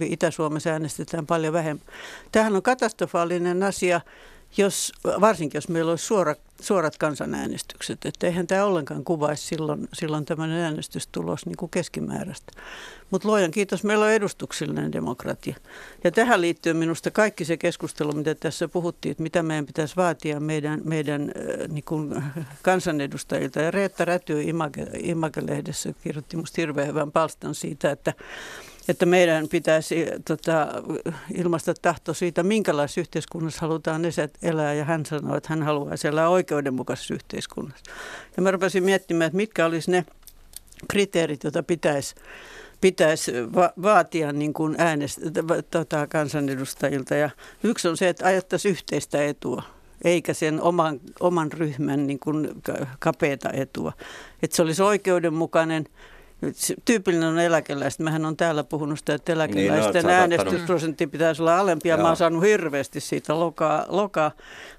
Itä-Suomessa 0.00 0.70
äänestetään 0.70 1.26
paljon 1.26 1.52
vähemmän. 1.52 1.86
Tämähän 2.32 2.56
on 2.56 2.62
katastrofaalinen 2.62 3.62
asia, 3.62 4.00
jos, 4.56 4.92
varsinkin 5.20 5.56
jos 5.56 5.68
meillä 5.68 5.90
olisi 5.90 6.06
suora, 6.06 6.34
suorat 6.60 6.98
kansanäänestykset, 6.98 7.98
että 8.04 8.26
eihän 8.26 8.46
tämä 8.46 8.64
ollenkaan 8.64 9.04
kuvaisi 9.04 9.46
silloin, 9.46 9.88
silloin 9.92 10.24
tämmöinen 10.24 10.60
äänestystulos 10.60 11.46
niin 11.46 11.56
kuin 11.56 11.70
keskimääräistä. 11.70 12.52
Mutta 13.10 13.28
luojan 13.28 13.50
kiitos, 13.50 13.84
meillä 13.84 14.04
on 14.04 14.10
edustuksellinen 14.10 14.92
demokratia. 14.92 15.56
Ja 16.04 16.10
tähän 16.10 16.40
liittyy 16.40 16.72
minusta 16.72 17.10
kaikki 17.10 17.44
se 17.44 17.56
keskustelu, 17.56 18.12
mitä 18.12 18.34
tässä 18.34 18.68
puhuttiin, 18.68 19.10
että 19.10 19.22
mitä 19.22 19.42
meidän 19.42 19.66
pitäisi 19.66 19.96
vaatia 19.96 20.40
meidän, 20.40 20.80
meidän 20.84 21.32
niin 21.68 21.84
kuin 21.84 22.22
kansanedustajilta. 22.62 23.60
Ja 23.60 23.70
Reetta 23.70 24.04
Räty 24.04 24.42
Image, 24.42 24.86
Image-lehdessä 24.98 25.94
kirjoitti 26.02 26.36
minusta 26.36 26.60
hirveän 26.60 26.88
hyvän 26.88 27.12
palstan 27.12 27.54
siitä, 27.54 27.90
että 27.90 28.14
että 28.88 29.06
meidän 29.06 29.48
pitäisi 29.48 30.06
tota, 30.24 30.68
ilmaista 31.34 31.74
tahto 31.82 32.14
siitä, 32.14 32.42
minkälaisessa 32.42 33.00
yhteiskunnassa 33.00 33.60
halutaan 33.60 34.02
elää. 34.42 34.74
Ja 34.74 34.84
hän 34.84 35.06
sanoi, 35.06 35.36
että 35.36 35.48
hän 35.48 35.62
haluaa 35.62 35.94
elää 36.08 36.28
oikeudenmukaisessa 36.28 37.14
yhteiskunnassa. 37.14 37.84
Ja 38.36 38.42
mä 38.42 38.50
rupesin 38.50 38.84
miettimään, 38.84 39.26
että 39.26 39.36
mitkä 39.36 39.66
olisi 39.66 39.90
ne 39.90 40.04
kriteerit, 40.88 41.44
joita 41.44 41.62
pitäisi 41.62 42.14
pitäisi 42.80 43.32
va- 43.54 43.72
vaatia 43.82 44.32
niin 44.32 44.52
kuin 44.52 44.74
äänest- 44.74 45.62
tota, 45.70 46.06
kansanedustajilta. 46.06 47.14
Ja 47.14 47.30
yksi 47.62 47.88
on 47.88 47.96
se, 47.96 48.08
että 48.08 48.26
ajattaisiin 48.26 48.72
yhteistä 48.72 49.24
etua 49.24 49.62
eikä 50.04 50.34
sen 50.34 50.60
oman, 50.60 51.00
oman 51.20 51.52
ryhmän 51.52 52.06
niin 52.06 52.18
kuin 52.18 52.48
ka- 52.62 52.86
kapeata 52.98 53.50
etua. 53.52 53.92
Että 54.42 54.56
se 54.56 54.62
olisi 54.62 54.82
oikeudenmukainen. 54.82 55.84
Tyypillinen 56.84 57.28
on 57.28 57.38
eläkeläiset. 57.38 58.00
Mähän 58.00 58.24
on 58.24 58.36
täällä 58.36 58.64
puhunut 58.64 58.98
sitä, 58.98 59.14
että 59.14 59.32
eläkeläisten 59.32 59.92
Niin, 59.94 60.06
no, 60.06 60.12
äänestysprosentti 60.12 61.06
pitäisi 61.06 61.42
olla 61.42 61.58
alempi. 61.58 61.88
Ja 61.88 61.96
mä 61.96 62.00
Joo. 62.00 62.06
oon 62.08 62.16
saanut 62.16 62.42
hirveästi 62.44 63.00
siitä 63.00 63.40
lokaa. 63.40 63.84
lokaa. 63.88 64.30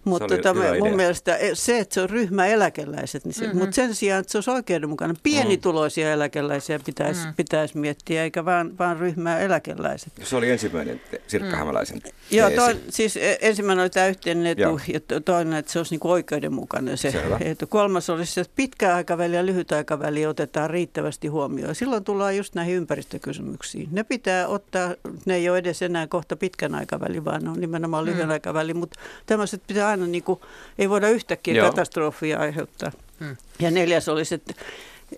Mutta 0.05 0.27
tota, 0.27 0.53
hyvä 0.53 0.67
mun 0.67 0.87
idea. 0.87 0.95
mielestä 0.95 1.35
e- 1.35 1.55
se, 1.55 1.79
että 1.79 1.93
se 1.93 2.01
on 2.01 2.09
ryhmä 2.09 2.47
eläkeläiset, 2.47 3.25
niin 3.25 3.33
se, 3.33 3.45
mm-hmm. 3.45 3.59
mutta 3.59 3.75
sen 3.75 3.95
sijaan, 3.95 4.19
että 4.19 4.31
se 4.31 4.37
olisi 4.37 4.51
oikeudenmukainen. 4.51 5.17
Pienituloisia 5.23 6.13
eläkeläisiä 6.13 6.79
pitäisi, 6.85 7.27
mm. 7.27 7.33
pitäisi 7.33 7.77
miettiä, 7.77 8.23
eikä 8.23 8.45
vaan, 8.45 8.77
vaan 8.77 8.97
ryhmää 8.99 9.39
eläkeläiset. 9.39 10.13
Se 10.23 10.35
oli 10.35 10.49
ensimmäinen 10.49 11.01
te- 11.11 11.21
Sirkka 11.27 11.57
Hämäläisen 11.57 12.01
Joo, 12.31 12.49
teesi. 12.49 12.65
toi, 12.65 12.79
siis 12.89 13.17
e- 13.17 13.37
ensimmäinen 13.41 13.83
oli 13.83 13.89
tämä 13.89 14.07
yhteinen 14.07 14.45
etu 14.45 14.61
Joo. 14.61 14.79
ja 14.93 14.99
to- 14.99 15.19
toinen, 15.19 15.53
että 15.53 15.71
se 15.71 15.79
olisi 15.79 15.93
niinku 15.93 16.11
oikeudenmukainen 16.11 16.97
se 16.97 17.11
Selvä. 17.11 17.37
etu. 17.41 17.67
Kolmas 17.67 18.09
olisi 18.09 18.33
se, 18.33 18.41
että 18.41 18.53
pitkä 18.55 18.95
aikaväli 18.95 19.35
ja 19.35 19.45
lyhyt 19.45 19.71
aikaväli 19.71 20.25
otetaan 20.25 20.69
riittävästi 20.69 21.27
huomioon. 21.27 21.48
Silloin 21.73 22.03
tullaan 22.03 22.37
just 22.37 22.55
näihin 22.55 22.75
ympäristökysymyksiin. 22.75 23.89
Ne 23.91 24.03
pitää 24.03 24.47
ottaa, 24.47 24.95
ne 25.25 25.35
ei 25.35 25.49
ole 25.49 25.57
edes 25.57 25.81
enää 25.81 26.07
kohta 26.07 26.35
pitkän 26.35 26.75
aikavälin, 26.75 27.25
vaan 27.25 27.43
ne 27.43 27.49
on 27.49 27.59
nimenomaan 27.59 28.05
lyhyen 28.05 28.27
mm. 28.27 28.31
aikavälin, 28.31 28.77
mutta 28.77 28.99
tämmöiset 29.25 29.61
pitää 29.67 29.87
aina, 29.87 30.07
niinku, 30.07 30.41
ei 30.79 30.89
voida 30.89 31.09
yhtäkkiä 31.09 31.53
Joo. 31.53 31.69
katastrofia 31.69 32.39
aiheuttaa. 32.39 32.91
Mm. 33.19 33.37
Ja 33.59 33.71
neljäs 33.71 34.09
olisi, 34.09 34.35
että 34.35 34.53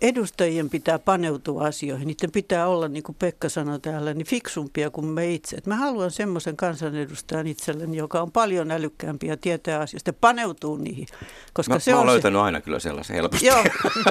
edustajien 0.02 0.70
pitää 0.70 1.00
paneutua 1.00 1.66
asioihin. 1.66 2.08
Niiden 2.08 2.32
pitää 2.32 2.68
olla, 2.68 2.88
niin 2.88 3.04
kuin 3.04 3.16
Pekka 3.20 3.50
sanoi 3.50 3.80
täällä, 3.80 4.14
niin 4.14 4.28
fiksumpia 4.28 4.90
kuin 4.90 5.06
me 5.06 5.34
itse. 5.34 5.56
Et 5.56 5.66
mä 5.68 5.76
haluan 5.76 6.12
semmoisen 6.12 6.58
kansanedustajan 6.58 7.48
itselleni, 7.48 7.98
joka 7.98 8.22
on 8.22 8.32
paljon 8.32 8.72
älykkäämpi 8.72 9.28
ja 9.28 9.38
tietää 9.38 9.80
asioista 9.80 10.10
ja 10.10 10.14
paneutuu 10.22 10.78
niihin. 10.78 11.08
Koska 11.54 11.74
Mä, 11.74 11.80
se 11.80 11.92
mä 11.92 11.98
on 11.98 12.00
oon 12.00 12.08
se, 12.08 12.12
löytänyt 12.12 12.42
aina 12.42 12.62
kyllä 12.62 12.80
sellaisen 12.80 13.16
helposti. 13.16 13.46
Joo, 13.46 13.64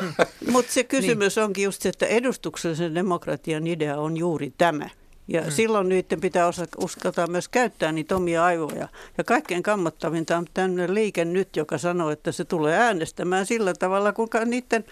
mutta 0.53 0.73
se 0.73 0.85
kysymys 0.85 1.37
niin. 1.37 1.45
onkin 1.45 1.64
just 1.64 1.83
se, 1.83 1.88
että 1.88 2.07
edustuksellisen 2.07 2.95
demokratian 2.95 3.66
idea 3.66 3.97
on 3.97 4.16
juuri 4.16 4.53
tämä. 4.59 4.90
Ja 5.31 5.43
hmm. 5.43 5.51
silloin 5.51 5.88
niiden 5.88 6.21
pitää 6.21 6.47
osa, 6.47 6.66
uskaltaa 6.79 7.27
myös 7.27 7.49
käyttää 7.49 7.93
niitä 7.93 8.16
omia 8.16 8.45
aivoja. 8.45 8.88
Ja 9.19 9.25
kaikkein 9.25 9.62
kammottavinta 9.62 10.38
on 10.38 10.47
tämmöinen 10.55 10.95
liike 10.95 11.25
nyt, 11.25 11.57
joka 11.57 11.79
sanoo, 11.79 12.11
että 12.11 12.33
se 12.33 12.45
tulee 12.45 12.79
äänestämään 12.79 13.47
sillä 13.47 13.75
tavalla, 13.75 14.12
kuinka 14.12 14.45
niiden 14.45 14.85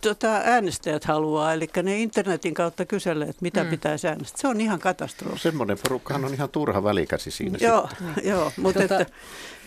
tota, 0.00 0.32
äänestäjät 0.44 1.04
haluaa. 1.04 1.52
Eli 1.52 1.68
ne 1.82 1.98
internetin 1.98 2.54
kautta 2.54 2.84
kyselee, 2.84 3.28
että 3.28 3.42
mitä 3.42 3.60
hmm. 3.60 3.70
pitäisi 3.70 4.08
äänestää. 4.08 4.40
Se 4.40 4.48
on 4.48 4.60
ihan 4.60 4.78
katastrofi. 4.78 5.38
Semmoinen 5.38 5.78
porukkahan 5.82 6.24
on 6.24 6.34
ihan 6.34 6.48
turha 6.48 6.84
välikäsi 6.84 7.30
siinä 7.30 7.58
Joo, 7.60 7.88
sitten. 7.88 8.26
joo 8.30 8.52
mutta 8.56 8.84
Tota, 8.88 9.00
että 9.00 9.14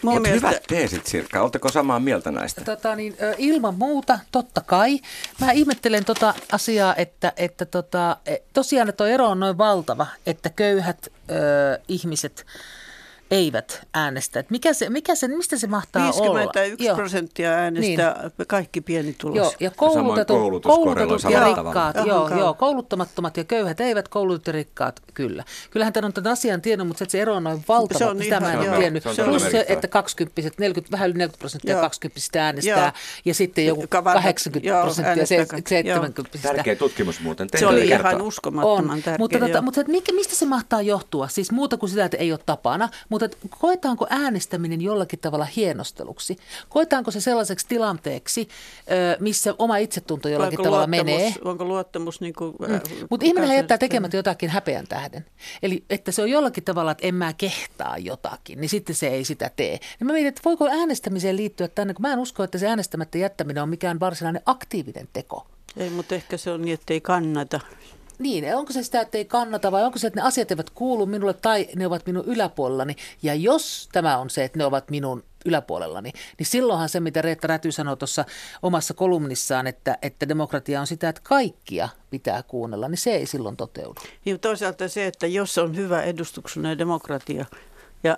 mun 0.02 0.14
Mutta 0.14 0.30
mielestä... 0.30 0.48
hyvät 0.48 0.64
teesit, 0.68 1.08
Sirkka. 1.08 1.42
Oletteko 1.42 1.70
samaa 1.70 2.00
mieltä 2.00 2.32
näistä? 2.32 2.62
Tota, 2.62 2.96
niin, 2.96 3.16
ilman 3.38 3.76
muuta, 3.76 4.20
totta 4.32 4.62
kai. 4.62 5.00
Mä 5.42 5.52
ihmettelen 5.52 6.06
tota 6.06 6.34
asiaa, 6.52 6.96
että, 6.96 7.34
että 7.38 7.66
tota, 7.66 8.18
e, 8.26 8.36
tosiaan 8.54 8.90
että 8.90 8.98
tuo 8.98 9.08
ero 9.08 9.28
on 9.28 9.40
noin 9.40 9.58
valtava, 9.58 9.87
että 10.26 10.50
köyhät 10.50 11.08
ö, 11.08 11.34
ihmiset 11.88 12.46
eivät 13.32 13.88
äänestä. 13.94 14.40
Et 14.40 14.50
mikä 14.50 14.74
se, 14.74 14.90
mikä 14.90 15.16
se, 15.16 15.28
mistä 15.28 15.58
se 15.58 15.68
mahtaa 15.68 16.02
51 16.04 16.74
olla? 16.84 16.88
Joo. 16.90 16.96
prosenttia 16.96 17.52
äänestää 17.52 18.20
niin. 18.38 18.48
kaikki 18.48 18.82
pienituloiset. 18.82 19.62
Joo, 19.62 19.68
ja 19.68 19.72
koulutetut, 19.76 20.38
koulutus 20.38 20.70
koulutetut 20.76 21.24
ja 21.32 21.44
rikkaat, 21.46 21.96
tavalla. 21.96 22.30
joo, 22.30 22.40
joo, 22.40 22.54
kouluttamattomat 22.54 23.38
ja 23.38 23.44
köyhät 23.44 23.80
eivät, 23.80 24.08
koulutetut 24.08 24.48
ja 24.48 24.54
rikkaat, 24.54 25.02
kyllä. 25.14 25.44
Kyllähän 25.72 25.94
tämän 25.94 26.06
on 26.06 26.14
tämän 26.14 26.32
asian 26.34 26.62
tiennyt, 26.62 26.88
mutta 26.88 26.98
se, 27.00 27.04
että 27.04 27.12
se 27.12 27.22
ero 27.22 27.36
on 27.36 27.44
noin 27.44 27.64
valtava, 27.68 27.98
Se 28.00 28.06
on 28.06 28.18
sitä 28.24 28.38
ihan- 28.38 28.44
mä 28.44 28.54
en 28.54 28.64
joo, 28.66 28.74
ole 28.74 28.80
tiennyt. 28.80 29.04
se 29.16 29.24
on 29.24 29.30
Plus 29.30 29.44
se, 29.52 29.66
että 29.70 29.88
20, 29.88 30.42
40, 30.60 30.92
vähän 30.92 31.10
yli 31.10 31.18
40 31.18 31.40
prosenttia 31.40 31.72
Joo. 31.74 31.82
20 31.82 32.44
äänestää, 32.44 32.78
Joo. 32.84 32.92
ja 33.26 33.34
sitten 33.34 33.66
joku 33.66 33.82
Joka 33.82 34.04
vanhat- 34.04 34.24
80 34.24 34.70
joo, 34.70 34.82
prosenttia 34.84 35.10
äänestää- 35.10 35.38
70 35.38 36.38
Tärkeä 36.42 36.76
tutkimus 36.76 37.20
muuten. 37.22 37.48
Se 37.48 37.52
Tehdään 37.52 37.74
oli 37.74 37.88
ihan 37.88 38.22
uskomattoman 38.22 38.92
on, 38.92 39.02
tärkeä. 39.04 39.16
mutta, 39.20 39.40
tota, 39.40 39.62
mutta 39.62 39.82
mistä 40.12 40.36
se 40.36 40.46
mahtaa 40.46 40.82
johtua? 40.82 41.28
Siis 41.28 41.52
muuta 41.52 41.78
kuin 41.78 41.90
sitä, 41.90 42.06
että 42.06 42.18
ei 42.18 42.32
ole 42.32 42.40
tapana, 42.46 42.90
mutta 43.10 43.17
että 43.26 43.38
koetaanko 43.60 44.08
äänestäminen 44.10 44.82
jollakin 44.82 45.20
tavalla 45.20 45.46
hienosteluksi? 45.46 46.38
Koetaanko 46.70 47.12
se 47.12 47.22
sellaiseksi 47.22 47.68
tilanteeksi, 47.68 48.48
missä 49.20 49.56
oma 49.60 49.78
itsetunto 49.78 50.30
jollakin 50.30 50.60
Onko 50.60 50.64
tavalla 50.70 50.88
menee? 50.88 51.34
Onko 51.46 51.66
luottamus 51.66 52.22
niin 52.22 52.34
kuin, 52.34 52.56
äh, 52.72 52.82
Mutta 53.10 53.26
ihminen 53.26 53.56
jättää 53.56 53.78
tekemättä 53.78 54.18
jotakin 54.18 54.50
häpeän 54.50 54.88
tähden. 54.88 55.26
Eli 55.64 55.84
että 55.90 56.12
se 56.12 56.22
on 56.22 56.30
jollakin 56.30 56.64
tavalla, 56.64 56.92
että 56.92 57.08
en 57.08 57.16
mä 57.16 57.34
kehtaa 57.34 57.98
jotakin, 57.98 58.62
niin 58.62 58.70
sitten 58.70 58.96
se 58.96 59.08
ei 59.08 59.24
sitä 59.24 59.52
tee. 59.56 59.80
Niin 60.00 60.08
mä 60.08 60.14
mietin, 60.14 60.28
että 60.28 60.42
voiko 60.46 60.68
äänestämiseen 60.68 61.38
liittyä 61.38 61.68
tänne, 61.68 61.94
kun 61.94 62.02
mä 62.02 62.14
en 62.14 62.20
usko, 62.20 62.44
että 62.44 62.58
se 62.58 62.68
äänestämättä 62.68 63.18
jättäminen 63.18 63.64
on 63.64 63.70
mikään 63.70 64.00
varsinainen 64.00 64.42
aktiivinen 64.46 65.08
teko. 65.14 65.48
Ei, 65.78 65.90
mutta 65.90 66.16
ehkä 66.16 66.38
se 66.38 66.52
on 66.52 66.62
niin, 66.62 66.74
että 66.74 66.94
ei 66.94 67.02
kannata. 67.02 67.60
Niin, 68.20 68.56
onko 68.56 68.74
se 68.74 68.84
sitä, 68.84 69.02
että 69.02 69.18
ei 69.18 69.26
kannata 69.26 69.72
vai 69.72 69.84
onko 69.84 69.98
se, 69.98 70.08
että 70.08 70.20
ne 70.20 70.28
asiat 70.28 70.52
eivät 70.52 70.70
kuulu 70.70 71.06
minulle 71.06 71.34
tai 71.34 71.68
ne 71.76 71.88
ovat 71.88 72.06
minun 72.06 72.26
yläpuolellani. 72.26 72.96
Ja 73.24 73.36
jos 73.36 73.90
tämä 73.92 74.18
on 74.18 74.30
se, 74.30 74.44
että 74.44 74.58
ne 74.58 74.66
ovat 74.66 74.90
minun 74.90 75.24
yläpuolellani, 75.46 76.12
niin 76.40 76.48
silloinhan 76.48 76.90
se, 76.90 77.00
mitä 77.00 77.22
Reetta 77.22 77.48
Räty 77.48 77.72
sanoi 77.72 77.98
tuossa 77.98 78.26
omassa 78.62 78.94
kolumnissaan, 78.94 79.68
että, 79.68 79.98
että 80.02 80.30
demokratia 80.30 80.82
on 80.82 80.88
sitä, 80.88 81.10
että 81.10 81.22
kaikkia 81.24 81.90
pitää 82.10 82.44
kuunnella, 82.44 82.88
niin 82.88 82.98
se 82.98 83.12
ei 83.12 83.26
silloin 83.26 83.58
toteudu. 83.58 84.02
Niin 84.26 84.40
toisaalta 84.40 84.88
se, 84.88 85.08
että 85.08 85.28
jos 85.28 85.58
on 85.58 85.76
hyvä 85.76 86.02
edustuksellinen 86.02 86.78
demokratia, 86.78 87.46
ja 88.04 88.18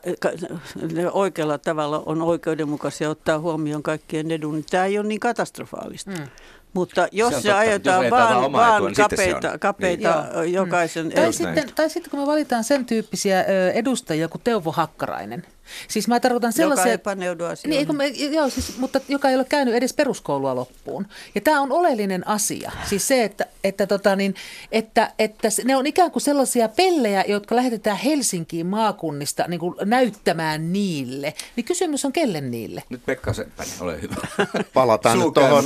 oikealla 1.12 1.58
tavalla 1.58 2.04
on 2.06 2.22
oikeudenmukaisia 2.22 3.10
ottaa 3.10 3.40
huomioon 3.40 3.84
kaikkien 3.84 4.32
edun, 4.32 4.54
niin 4.54 4.66
tämä 4.70 4.86
ei 4.86 5.00
ole 5.00 5.08
niin 5.08 5.20
katastrofaalista. 5.20 6.12
Mm. 6.12 6.28
Mutta 6.74 7.08
jos 7.12 7.34
se, 7.34 7.42
se 7.42 7.52
ajetaan 7.52 8.04
jos 8.06 8.12
vaan, 8.12 8.52
vaan 8.52 8.84
niin 8.84 8.96
kapeita, 8.96 9.58
kapeita 9.58 10.26
niin, 10.42 10.54
jokaisen... 10.54 11.06
Mm. 11.06 11.12
Tai, 11.12 11.34
sitten, 11.34 11.70
tai 11.76 11.90
sitten 11.90 12.12
kun 12.12 12.20
me 12.20 12.28
valitaan 12.28 12.64
sen 12.64 12.86
tyyppisiä 12.86 13.44
edustajia 13.74 14.28
kuin 14.28 14.42
Teuvo 14.44 14.72
Hakkarainen– 14.72 15.44
Siis 15.88 16.08
mä 16.08 16.20
tarkoitan 16.20 16.54
sellaisia... 16.54 16.84
Joka 16.84 16.92
ei 16.92 16.98
paneudu 16.98 17.46
asioihin. 17.46 17.88
Niin, 17.88 17.98
me, 17.98 18.08
joo, 18.08 18.50
siis, 18.50 18.78
mutta 18.78 19.02
joka 19.08 19.30
ei 19.30 19.36
ole 19.36 19.46
käynyt 19.50 19.76
edes 19.76 19.94
peruskoulua 19.94 20.56
loppuun. 20.56 21.08
Ja 21.36 21.42
tämä 21.42 21.62
on 21.62 21.72
oleellinen 21.72 22.28
asia. 22.28 22.72
Siis 22.90 23.08
se, 23.08 23.24
että, 23.24 23.46
että, 23.64 23.88
tota 23.88 24.16
niin, 24.16 24.36
että, 24.72 25.12
että 25.20 25.48
ne 25.64 25.76
on 25.76 25.88
ikään 25.88 26.12
kuin 26.12 26.24
sellaisia 26.24 26.68
pellejä, 26.68 27.24
jotka 27.28 27.56
lähetetään 27.56 27.98
Helsinkiin 27.98 28.66
maakunnista 28.66 29.46
niin 29.48 29.60
kuin 29.60 29.76
näyttämään 29.86 30.74
niille. 30.74 31.34
Niin 31.56 31.66
kysymys 31.66 32.06
on 32.06 32.14
kelle 32.14 32.42
niille? 32.42 32.84
Nyt 32.90 33.06
Pekka 33.06 33.34
Seppänen, 33.34 33.74
ole 33.80 34.02
hyvä. 34.02 34.16
Palataan 34.74 35.20
nyt 35.20 35.34
tuohon 35.34 35.64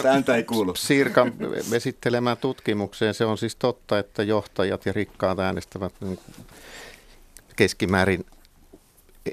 Sirkan 0.75 1.33
esittelemään 1.73 2.37
tutkimukseen. 2.37 3.13
Se 3.13 3.25
on 3.25 3.37
siis 3.37 3.55
totta, 3.55 3.99
että 3.99 4.23
johtajat 4.23 4.85
ja 4.85 4.93
rikkaat 4.93 5.39
äänestävät 5.39 5.93
keskimäärin 7.55 8.25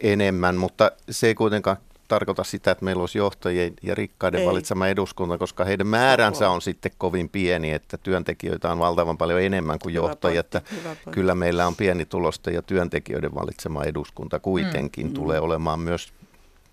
enemmän, 0.03 0.57
mutta 0.57 0.93
se 1.11 1.27
ei 1.27 1.35
kuitenkaan 1.35 1.77
tarkoita 2.09 2.45
sitä, 2.45 2.71
että 2.71 2.85
meillä 2.85 3.01
olisi 3.01 3.19
johtajien 3.19 3.73
ja 3.83 3.95
rikkaiden 3.95 4.41
ei. 4.41 4.47
valitsema 4.47 4.89
eduskunta, 4.89 5.39
koska 5.39 5.65
heidän 5.65 5.87
määränsä 5.87 6.51
on 6.51 6.63
sitten 6.63 6.93
kovin 6.99 7.29
pieni, 7.29 7.73
että 7.73 7.99
työntekijöitä 7.99 8.73
on 8.73 8.79
valtavan 8.79 9.19
paljon 9.19 9.43
enemmän 9.43 9.79
kuin 9.79 9.95
johtajia. 9.95 10.41
Että 10.41 10.63
kyllä 11.11 11.35
meillä 11.35 11.67
on 11.67 11.77
pienitulosta 11.77 12.51
ja 12.51 12.63
työntekijöiden 12.63 13.35
valitsema 13.35 13.85
eduskunta 13.85 14.41
kuitenkin 14.41 15.07
mm. 15.07 15.15
tulee 15.15 15.41
olemaan 15.41 15.81
myös 15.81 16.13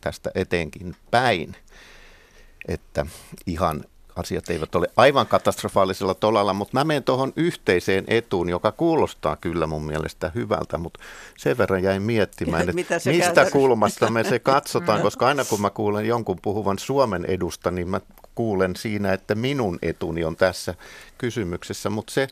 tästä 0.02 0.32
etenkin 0.36 0.96
päin. 1.12 1.56
Että 2.68 3.06
ihan 3.46 3.84
asiat 4.18 4.50
eivät 4.50 4.76
ole 4.76 4.88
aivan 4.98 5.28
katastrofaalisella 5.28 6.14
tolalla, 6.14 6.54
mutta 6.54 6.78
mä 6.78 6.84
menen 6.84 7.04
tuohon 7.04 7.34
yhteiseen 7.36 8.04
etuun, 8.08 8.50
joka 8.50 8.72
kuulostaa 8.72 9.36
kyllä 9.36 9.68
mun 9.68 9.84
mielestä 9.84 10.32
hyvältä, 10.36 10.78
mutta 10.78 11.00
sen 11.38 11.58
verran 11.58 11.84
jäin 11.84 12.02
miettimään, 12.02 12.62
että 12.70 13.00
mistä 13.06 13.52
kulmasta 13.52 14.12
me 14.12 14.24
se 14.24 14.40
katsotaan, 14.40 15.02
koska 15.02 15.28
aina 15.28 15.46
kun 15.46 15.62
mä 15.62 15.70
kuulen 15.70 16.06
jonkun 16.06 16.40
puhuvan 16.42 16.80
Suomen 16.80 17.26
edusta, 17.26 17.72
niin 17.72 17.90
mä 17.90 18.02
kuulen 18.36 18.76
siinä, 18.76 19.14
että 19.14 19.36
minun 19.36 19.80
etuni 19.82 20.24
on 20.24 20.36
tässä 20.36 20.76
kysymyksessä, 21.18 21.90
mutta 21.90 22.14
se, 22.14 22.28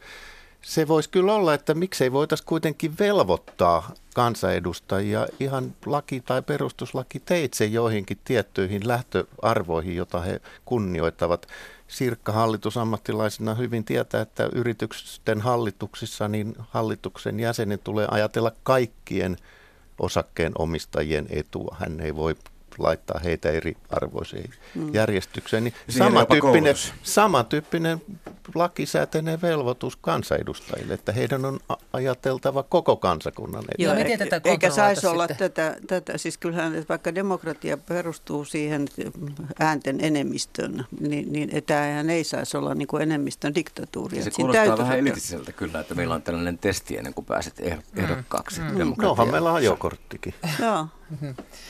se 0.61 0.87
voisi 0.87 1.09
kyllä 1.09 1.33
olla, 1.33 1.53
että 1.53 1.73
miksei 1.73 2.11
voitaisiin 2.11 2.47
kuitenkin 2.47 2.93
velvoittaa 2.99 3.91
kansanedustajia 4.15 5.27
ihan 5.39 5.75
laki 5.85 6.21
tai 6.21 6.41
perustuslaki 6.41 7.19
teitse 7.19 7.65
joihinkin 7.65 8.17
tiettyihin 8.23 8.87
lähtöarvoihin, 8.87 9.95
jota 9.95 10.21
he 10.21 10.41
kunnioittavat. 10.65 11.47
Sirkka 11.87 12.31
hallitusammattilaisena 12.31 13.55
hyvin 13.55 13.85
tietää, 13.85 14.21
että 14.21 14.49
yritysten 14.53 15.41
hallituksissa 15.41 16.27
niin 16.27 16.55
hallituksen 16.59 17.39
jäsenen 17.39 17.79
tulee 17.79 18.07
ajatella 18.11 18.51
kaikkien 18.63 19.37
osakkeen 19.99 20.51
omistajien 20.57 21.27
etua. 21.29 21.75
Hän 21.79 21.99
ei 21.99 22.15
voi 22.15 22.35
laittaa 22.77 23.19
heitä 23.23 23.49
eri 23.49 23.77
arvoiseen 23.89 24.49
mm. 24.75 24.93
järjestykseen. 24.93 25.63
Niin 25.63 25.73
samantyyppinen, 25.89 26.75
samantyyppinen 27.03 28.01
lakisääteinen 28.55 29.41
velvoitus 29.41 29.95
kansanedustajille, 29.95 30.93
että 30.93 31.11
heidän 31.11 31.45
on 31.45 31.59
ajateltava 31.93 32.63
koko 32.63 32.95
kansakunnan 32.95 33.63
etua. 33.63 33.85
Joo, 33.85 33.95
e- 33.95 34.41
eikä 34.43 34.69
saisi 34.69 35.07
olla 35.07 35.27
tätä, 35.27 35.77
tätä, 35.87 36.17
siis 36.17 36.37
kyllähän 36.37 36.85
vaikka 36.89 37.15
demokratia 37.15 37.77
perustuu 37.77 38.45
siihen 38.45 38.87
äänten 39.59 39.97
enemmistön, 40.01 40.85
niin, 40.99 41.31
niin 41.33 41.49
etähän 41.53 42.09
ei 42.09 42.23
saisi 42.23 42.57
olla 42.57 42.75
niin 42.75 42.87
kuin 42.87 43.03
enemmistön 43.03 43.55
diktatuuria. 43.55 44.23
Se 44.23 44.31
kuulostaa 44.31 44.77
vähän 44.77 44.99
elitiseltä 44.99 45.51
kyllä, 45.51 45.79
että 45.79 45.95
meillä 45.95 46.15
on 46.15 46.21
tällainen 46.21 46.57
testi 46.57 46.97
ennen 46.97 47.13
kuin 47.13 47.25
pääset 47.25 47.59
mm. 47.59 48.03
ehdokkaaksi. 48.03 48.61
Mm. 48.61 48.67
Mm. 48.67 48.93
Nohan 48.97 49.31
meillä 49.31 49.49
on 49.49 49.55
ajokorttikin. 49.55 50.33
Joo. 50.59 50.87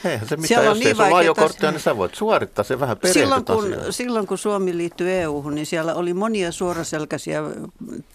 Eihän 0.05 0.27
se 0.27 0.37
mitään, 0.37 0.65
jos 0.65 0.77
niin 0.77 0.87
ei 0.87 0.95
sulla 0.95 1.17
ajokorttia, 1.17 1.71
niin 1.71 1.79
sä 1.79 1.97
voit 1.97 2.15
suorittaa 2.15 2.63
se 2.63 2.79
vähän 2.79 2.97
silloin 3.13 3.45
kun, 3.45 3.75
silloin 3.89 4.27
kun 4.27 4.37
Suomi 4.37 4.77
liittyi 4.77 5.11
EU-hun, 5.11 5.55
niin 5.55 5.65
siellä 5.65 5.95
oli 5.95 6.13
monia 6.13 6.51
suoraselkäisiä 6.51 7.43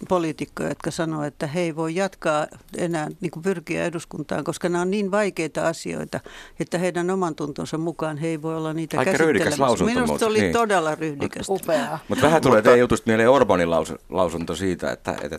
poliitikkoja, 0.09 0.69
jotka 0.69 0.91
sanoivat, 0.91 1.27
että 1.27 1.47
he 1.47 1.61
ei 1.61 1.77
voi 1.77 1.95
jatkaa 1.95 2.47
enää 2.77 3.09
niin 3.21 3.31
kuin 3.31 3.43
pyrkiä 3.43 3.85
eduskuntaan, 3.85 4.45
koska 4.45 4.69
nämä 4.69 4.83
on 4.83 4.91
niin 4.91 5.11
vaikeita 5.11 5.69
asioita, 5.69 6.21
että 6.61 6.79
heidän 6.79 7.11
oman 7.11 7.35
tuntonsa 7.35 7.79
mukaan 7.79 8.17
he 8.17 8.29
ei 8.29 8.43
voi 8.43 8.57
olla 8.57 8.73
niitä 8.73 8.99
Aika 8.99 9.11
käsittelemässä. 9.11 9.85
Minusta 9.85 10.27
oli 10.27 10.41
niin. 10.41 10.53
todella 10.53 10.95
ryhdikästä. 10.95 11.53
Upeaa. 11.53 11.99
Mutta 12.09 12.27
vähän 12.27 12.43
tulee 12.43 12.63
teidän 12.63 12.81
jutusta 12.81 13.11
mieleen 13.11 13.31
Orbanin 13.31 13.71
lausunto 14.09 14.55
siitä, 14.55 14.93
että, 14.93 15.17
että 15.23 15.39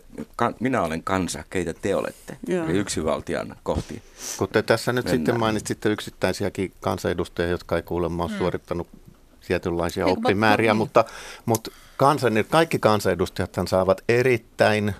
minä 0.60 0.82
olen 0.82 1.04
kansa, 1.04 1.44
keitä 1.50 1.74
te 1.74 1.96
olette. 1.96 2.38
Joo. 2.48 2.65
Eli 2.65 2.78
yksivaltian 2.78 3.56
kohti. 3.63 4.02
Kuten 4.38 4.63
tässä 4.63 4.94
nyt 4.94 5.06
Mennään. 5.06 5.20
sitten 5.20 5.39
mainitsitte 5.71 5.89
yksittäisiäkin 5.89 6.73
kansanedustajia, 6.81 7.51
jotka 7.51 7.75
ei 7.75 7.81
kuulemma 7.81 8.23
ole 8.23 8.31
mm. 8.31 8.38
suorittanut 8.38 8.88
tietynlaisia 9.47 10.05
Eikö 10.05 10.19
oppimääriä, 10.19 10.73
mutta, 10.73 11.05
mutta 11.45 11.71
kansan, 11.97 12.34
kaikki 12.49 12.79
kansanedustajat 12.79 13.57
saavat 13.67 14.01
erittäin 14.10 14.95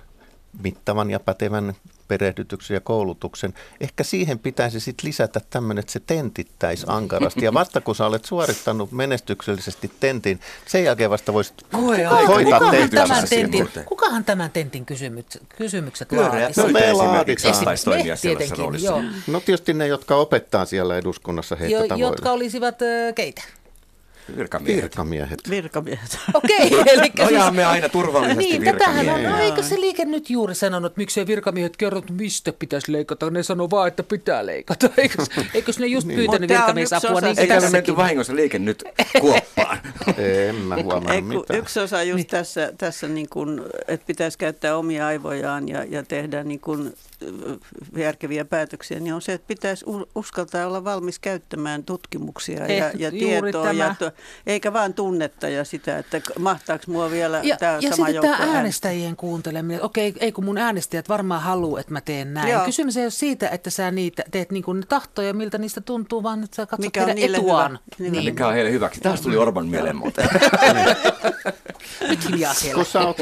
mittavan 0.62 1.10
ja 1.10 1.20
pätevän 1.20 1.74
perehdytyksen 2.12 2.74
ja 2.74 2.80
koulutuksen. 2.80 3.54
Ehkä 3.80 4.04
siihen 4.04 4.38
pitäisi 4.38 4.80
sitten 4.80 5.08
lisätä 5.08 5.40
tämmöinen, 5.50 5.80
että 5.80 5.92
se 5.92 6.00
tentittäisi 6.00 6.86
ankarasti. 6.88 7.44
Ja 7.44 7.54
vasta 7.54 7.80
kun 7.80 7.96
sä 7.96 8.06
olet 8.06 8.24
suorittanut 8.24 8.92
menestyksellisesti 8.92 9.90
tentin, 10.00 10.40
sen 10.66 10.84
jälkeen 10.84 11.10
vasta 11.10 11.32
voisit 11.32 11.66
hoitaa 12.28 12.60
kukahan 12.60 12.90
tämän 12.90 13.28
tentin, 13.28 13.68
kukahan 13.84 14.24
tämän 14.24 14.50
tentin 14.50 14.86
kysymykset, 14.86 15.42
kysymykset 15.56 16.12
laatisi? 16.12 16.60
No 16.60 16.68
me 16.68 16.92
laaditaan. 16.92 17.64
Me 17.86 18.16
tietenkin, 18.20 18.84
joo. 18.84 19.02
No 19.26 19.40
tietysti 19.40 19.74
ne, 19.74 19.86
jotka 19.86 20.16
opettaa 20.16 20.64
siellä 20.64 20.98
eduskunnassa 20.98 21.56
heitä 21.56 21.94
jo, 21.94 21.96
Jotka 21.96 22.32
olisivat 22.32 22.82
äh, 22.82 23.14
keitä? 23.14 23.42
Virkamiehet. 24.36 24.82
Virkamiehet. 24.82 25.50
Virkamiehet. 25.50 26.18
Okei, 26.34 26.66
okay, 26.66 26.94
eli 26.94 27.12
siis... 27.28 27.52
me 27.52 27.64
aina 27.64 27.88
turvallisesti 27.88 28.58
niin, 28.58 28.64
tätähän 28.64 29.08
on, 29.08 29.22
no 29.22 29.38
eikö 29.38 29.62
se 29.62 29.80
liike 29.80 30.04
nyt 30.04 30.30
juuri 30.30 30.54
sanonut, 30.54 30.92
että 30.92 31.00
miksei 31.00 31.26
virkamiehet 31.26 31.76
kerro, 31.76 32.02
mistä 32.10 32.52
pitäisi 32.52 32.92
leikata, 32.92 33.30
ne 33.30 33.42
sanoo 33.42 33.70
vaan, 33.70 33.88
että 33.88 34.02
pitää 34.02 34.46
leikata. 34.46 34.90
Eikö, 35.02 35.24
eikö 35.54 35.72
ne 35.78 35.86
just 35.86 36.06
niin. 36.06 36.16
pyytänyt 36.16 36.50
virkamiesapua 36.50 37.20
niin 37.20 37.38
Eikä 37.38 37.60
me 37.60 37.70
menty 37.70 37.96
vahingossa 37.96 38.36
liike 38.36 38.58
nyt 38.58 38.84
kuoppaan. 39.20 39.78
en 40.48 40.54
mä 40.54 40.76
huomaa 40.82 41.20
mitään. 41.20 41.58
Yksi 41.58 41.80
osa 41.80 42.02
just 42.02 42.16
niin. 42.16 42.26
tässä, 42.26 42.72
tässä 42.78 43.08
niin 43.08 43.28
kuin, 43.28 43.60
että 43.88 44.06
pitäisi 44.06 44.38
käyttää 44.38 44.76
omia 44.76 45.06
aivojaan 45.06 45.68
ja, 45.68 45.84
ja 45.84 46.02
tehdä 46.02 46.44
niin 46.44 46.60
kuin 46.60 46.94
järkeviä 47.96 48.44
päätöksiä, 48.44 49.00
niin 49.00 49.14
on 49.14 49.22
se, 49.22 49.32
että 49.32 49.46
pitäisi 49.46 49.84
uskaltaa 50.14 50.66
olla 50.66 50.84
valmis 50.84 51.18
käyttämään 51.18 51.84
tutkimuksia 51.84 52.72
ja, 52.72 52.90
ja 52.94 53.10
tietoa, 53.10 53.72
ja 53.72 53.94
to, 53.98 54.10
eikä 54.46 54.72
vaan 54.72 54.94
tunnetta 54.94 55.48
ja 55.48 55.64
sitä, 55.64 55.98
että 55.98 56.20
mahtaako 56.38 56.84
mua 56.86 57.10
vielä 57.10 57.40
ja, 57.42 57.56
tämä 57.56 57.78
ja 57.80 57.90
sama 57.90 58.08
joukko 58.08 58.36
tämä 58.36 58.56
äänestäjien 58.56 59.16
kuunteleminen, 59.16 59.82
okei, 59.82 60.14
ei 60.20 60.32
kun 60.32 60.44
mun 60.44 60.58
äänestäjät 60.58 61.08
varmaan 61.08 61.42
haluaa, 61.42 61.80
että 61.80 61.92
mä 61.92 62.00
teen 62.00 62.34
näin. 62.34 62.52
Joo. 62.52 62.64
Kysymys 62.64 62.96
ei 62.96 63.04
ole 63.04 63.10
siitä, 63.10 63.48
että 63.48 63.70
sä 63.70 63.90
niitä 63.90 64.22
teet 64.30 64.50
niin 64.50 64.64
kuin 64.64 64.84
tahtoja, 64.88 65.34
miltä 65.34 65.58
niistä 65.58 65.80
tuntuu, 65.80 66.22
vaan 66.22 66.44
että 66.44 66.56
sä 66.56 66.66
katsot 66.66 66.86
Mikä 66.86 67.06
heidän 67.06 67.18
etuaan. 67.18 67.78
Niin. 67.98 68.24
Mikä 68.24 68.46
on 68.48 68.54
heille 68.54 68.72
hyväksi. 68.72 69.00
Taas 69.00 69.20
tuli 69.20 69.36
Orban 69.36 69.66
mieleen 69.66 69.96
muuten. 69.96 70.28
Nyt 72.08 72.28
hiljaa 72.28 72.54
siellä. 72.54 72.74
Kun 72.74 72.92
sä 72.92 73.00
oot 73.00 73.16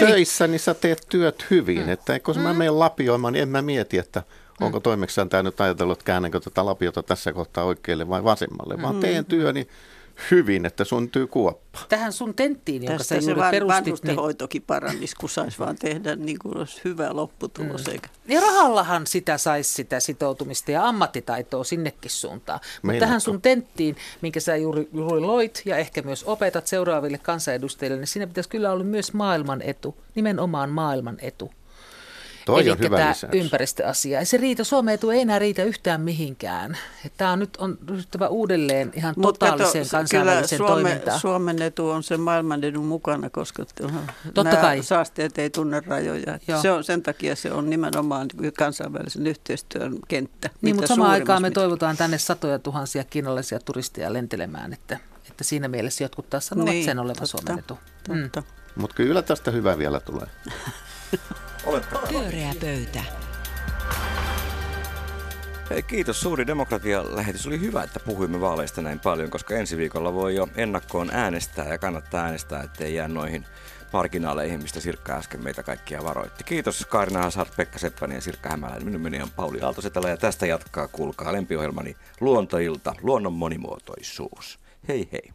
töissä, 0.00 0.46
niin 0.46 0.60
sä 0.60 0.74
teet 0.74 1.06
työt 1.08 1.46
hyvin. 1.50 1.82
Mm. 1.82 1.88
Että 1.88 2.20
kun 2.20 2.36
mm. 2.36 2.42
mä 2.42 2.54
menen 2.54 2.78
lapioimaan, 2.78 3.32
niin 3.32 3.42
en 3.42 3.48
mä 3.48 3.62
mieti, 3.62 3.98
että 3.98 4.22
onko 4.60 4.80
toimeksiantaja 4.80 5.42
nyt 5.42 5.60
ajatellut, 5.60 5.98
että 5.98 6.04
käännänkö 6.04 6.40
tätä 6.40 6.66
lapiota 6.66 7.02
tässä 7.02 7.32
kohtaa 7.32 7.64
oikealle 7.64 8.08
vai 8.08 8.24
vasemmalle, 8.24 8.82
vaan 8.82 8.94
mm. 8.94 9.00
teen 9.00 9.24
työni 9.24 9.68
hyvin, 10.30 10.66
että 10.66 10.84
syntyy 10.84 11.26
kuoppa. 11.26 11.78
Tähän 11.88 12.12
sun 12.12 12.34
tenttiin, 12.34 12.82
jonka 12.82 12.98
Tästä 12.98 13.20
sä 13.20 13.30
juuri 13.30 13.42
se 13.42 13.50
perustit. 13.50 14.04
Niin... 14.04 14.16
hoitokin 14.16 14.62
parannisi, 14.62 15.16
kun 15.16 15.28
saisi 15.28 15.58
vaan 15.58 15.76
tehdä 15.76 16.16
niin 16.16 16.38
kuin 16.38 16.56
olisi 16.56 16.80
hyvä 16.84 17.08
lopputulos. 17.12 17.86
Mm. 17.86 17.92
Eikä... 17.92 18.08
Ja 18.28 18.40
rahallahan 18.40 19.06
sitä 19.06 19.38
saisi 19.38 19.74
sitä 19.74 20.00
sitoutumista 20.00 20.70
ja 20.70 20.88
ammattitaitoa 20.88 21.64
sinnekin 21.64 22.10
suuntaan. 22.10 22.60
Mutta 22.82 22.98
tähän 22.98 23.20
sun 23.20 23.42
tenttiin, 23.42 23.96
minkä 24.20 24.40
sä 24.40 24.56
juuri, 24.56 24.88
juuri 24.92 25.20
loit 25.20 25.62
ja 25.64 25.76
ehkä 25.76 26.02
myös 26.02 26.24
opetat 26.24 26.66
seuraaville 26.66 27.18
kansanedustajille, 27.18 27.96
niin 27.96 28.06
siinä 28.06 28.26
pitäisi 28.26 28.50
kyllä 28.50 28.72
olla 28.72 28.84
myös 28.84 29.12
maailman 29.12 29.62
etu, 29.62 29.96
nimenomaan 30.14 30.70
maailman 30.70 31.16
etu. 31.20 31.52
Toi 32.48 32.60
Eli 32.60 32.70
on 32.70 32.78
hyvä 32.78 32.96
tämä 32.96 33.10
lisäys. 33.10 33.32
ympäristöasia. 33.34 34.18
Ja 34.20 34.26
se 34.26 34.36
riita, 34.36 34.64
Suomen 34.64 34.94
etu 34.94 35.10
ei 35.10 35.20
enää 35.20 35.38
riitä 35.38 35.62
yhtään 35.62 36.00
mihinkään. 36.00 36.78
Tämä 37.16 37.32
on 37.32 37.38
nyt 37.38 37.56
on 37.56 37.78
ryhtyvä 37.88 38.28
uudelleen 38.28 38.92
ihan 38.94 39.14
Mut 39.16 39.34
totaaliseen 39.38 39.84
kato, 39.84 39.96
kansainväliseen 39.96 40.58
kyllä 40.58 40.68
Suomen, 40.68 40.84
toimintaan. 40.84 41.20
Suomen 41.20 41.62
etu 41.62 41.88
on 41.90 42.02
se 42.02 42.16
maailman 42.16 42.64
edun 42.64 42.84
mukana, 42.84 43.30
koska 43.30 43.64
Totta 44.24 44.44
nämä 44.44 44.56
kai. 44.56 44.82
saasteet 44.82 45.38
ei 45.38 45.50
tunne 45.50 45.82
rajoja. 45.86 46.38
Joo. 46.48 46.62
Se 46.62 46.70
on, 46.70 46.84
sen 46.84 47.02
takia 47.02 47.36
se 47.36 47.52
on 47.52 47.70
nimenomaan 47.70 48.28
kansainvälisen 48.58 49.26
yhteistyön 49.26 49.96
kenttä. 50.08 50.50
Niin, 50.62 50.76
mutta 50.76 50.88
samaan 50.88 51.10
aikaan 51.10 51.42
me 51.42 51.50
toivotaan 51.50 51.96
tänne 51.96 52.18
satoja 52.18 52.58
tuhansia 52.58 53.04
kiinalaisia 53.04 53.58
turisteja 53.64 54.12
lentelemään, 54.12 54.72
että, 54.72 54.98
että 55.30 55.44
siinä 55.44 55.68
mielessä 55.68 56.04
jotkut 56.04 56.30
taas 56.30 56.46
sanovat 56.46 56.70
Niin, 56.70 56.84
sen 56.84 56.98
olevan 56.98 57.14
totta, 57.14 57.26
Suomen 57.26 57.58
etu. 57.58 57.78
Mm. 58.08 58.30
Mutta 58.76 58.96
kyllä 58.96 59.22
tästä 59.22 59.50
hyvä 59.50 59.78
vielä 59.78 60.00
tulee. 60.00 60.26
Pyöreä 62.08 62.54
pöytä. 62.60 63.02
Hei, 65.70 65.82
kiitos. 65.82 66.20
Suuri 66.20 66.46
demokratia-lähetys 66.46 67.46
oli 67.46 67.60
hyvä, 67.60 67.82
että 67.82 68.00
puhuimme 68.00 68.40
vaaleista 68.40 68.82
näin 68.82 69.00
paljon, 69.00 69.30
koska 69.30 69.54
ensi 69.54 69.76
viikolla 69.76 70.14
voi 70.14 70.34
jo 70.34 70.48
ennakkoon 70.56 71.10
äänestää 71.12 71.68
ja 71.68 71.78
kannattaa 71.78 72.24
äänestää, 72.24 72.62
ettei 72.62 72.94
jää 72.94 73.08
noihin 73.08 73.44
marginaaleihin, 73.92 74.62
mistä 74.62 74.80
Sirkka 74.80 75.12
äsken 75.12 75.44
meitä 75.44 75.62
kaikkia 75.62 76.04
varoitti. 76.04 76.44
Kiitos 76.44 76.86
Kaarina 76.86 77.22
Hazard, 77.22 77.50
Pekka 77.56 77.78
Seppänen 77.78 78.14
ja 78.14 78.20
Sirkka 78.20 78.48
Hämäläinen. 78.48 78.84
Minun 78.84 79.02
nimeni 79.02 79.22
on 79.22 79.30
Pauli 79.30 79.60
Aaltosetälä 79.60 80.08
ja 80.08 80.16
tästä 80.16 80.46
jatkaa, 80.46 80.88
kuulkaa 80.88 81.32
lempiohjelmani 81.32 81.96
Luontoilta, 82.20 82.94
luonnon 83.02 83.32
monimuotoisuus. 83.32 84.58
Hei 84.88 85.08
hei. 85.12 85.32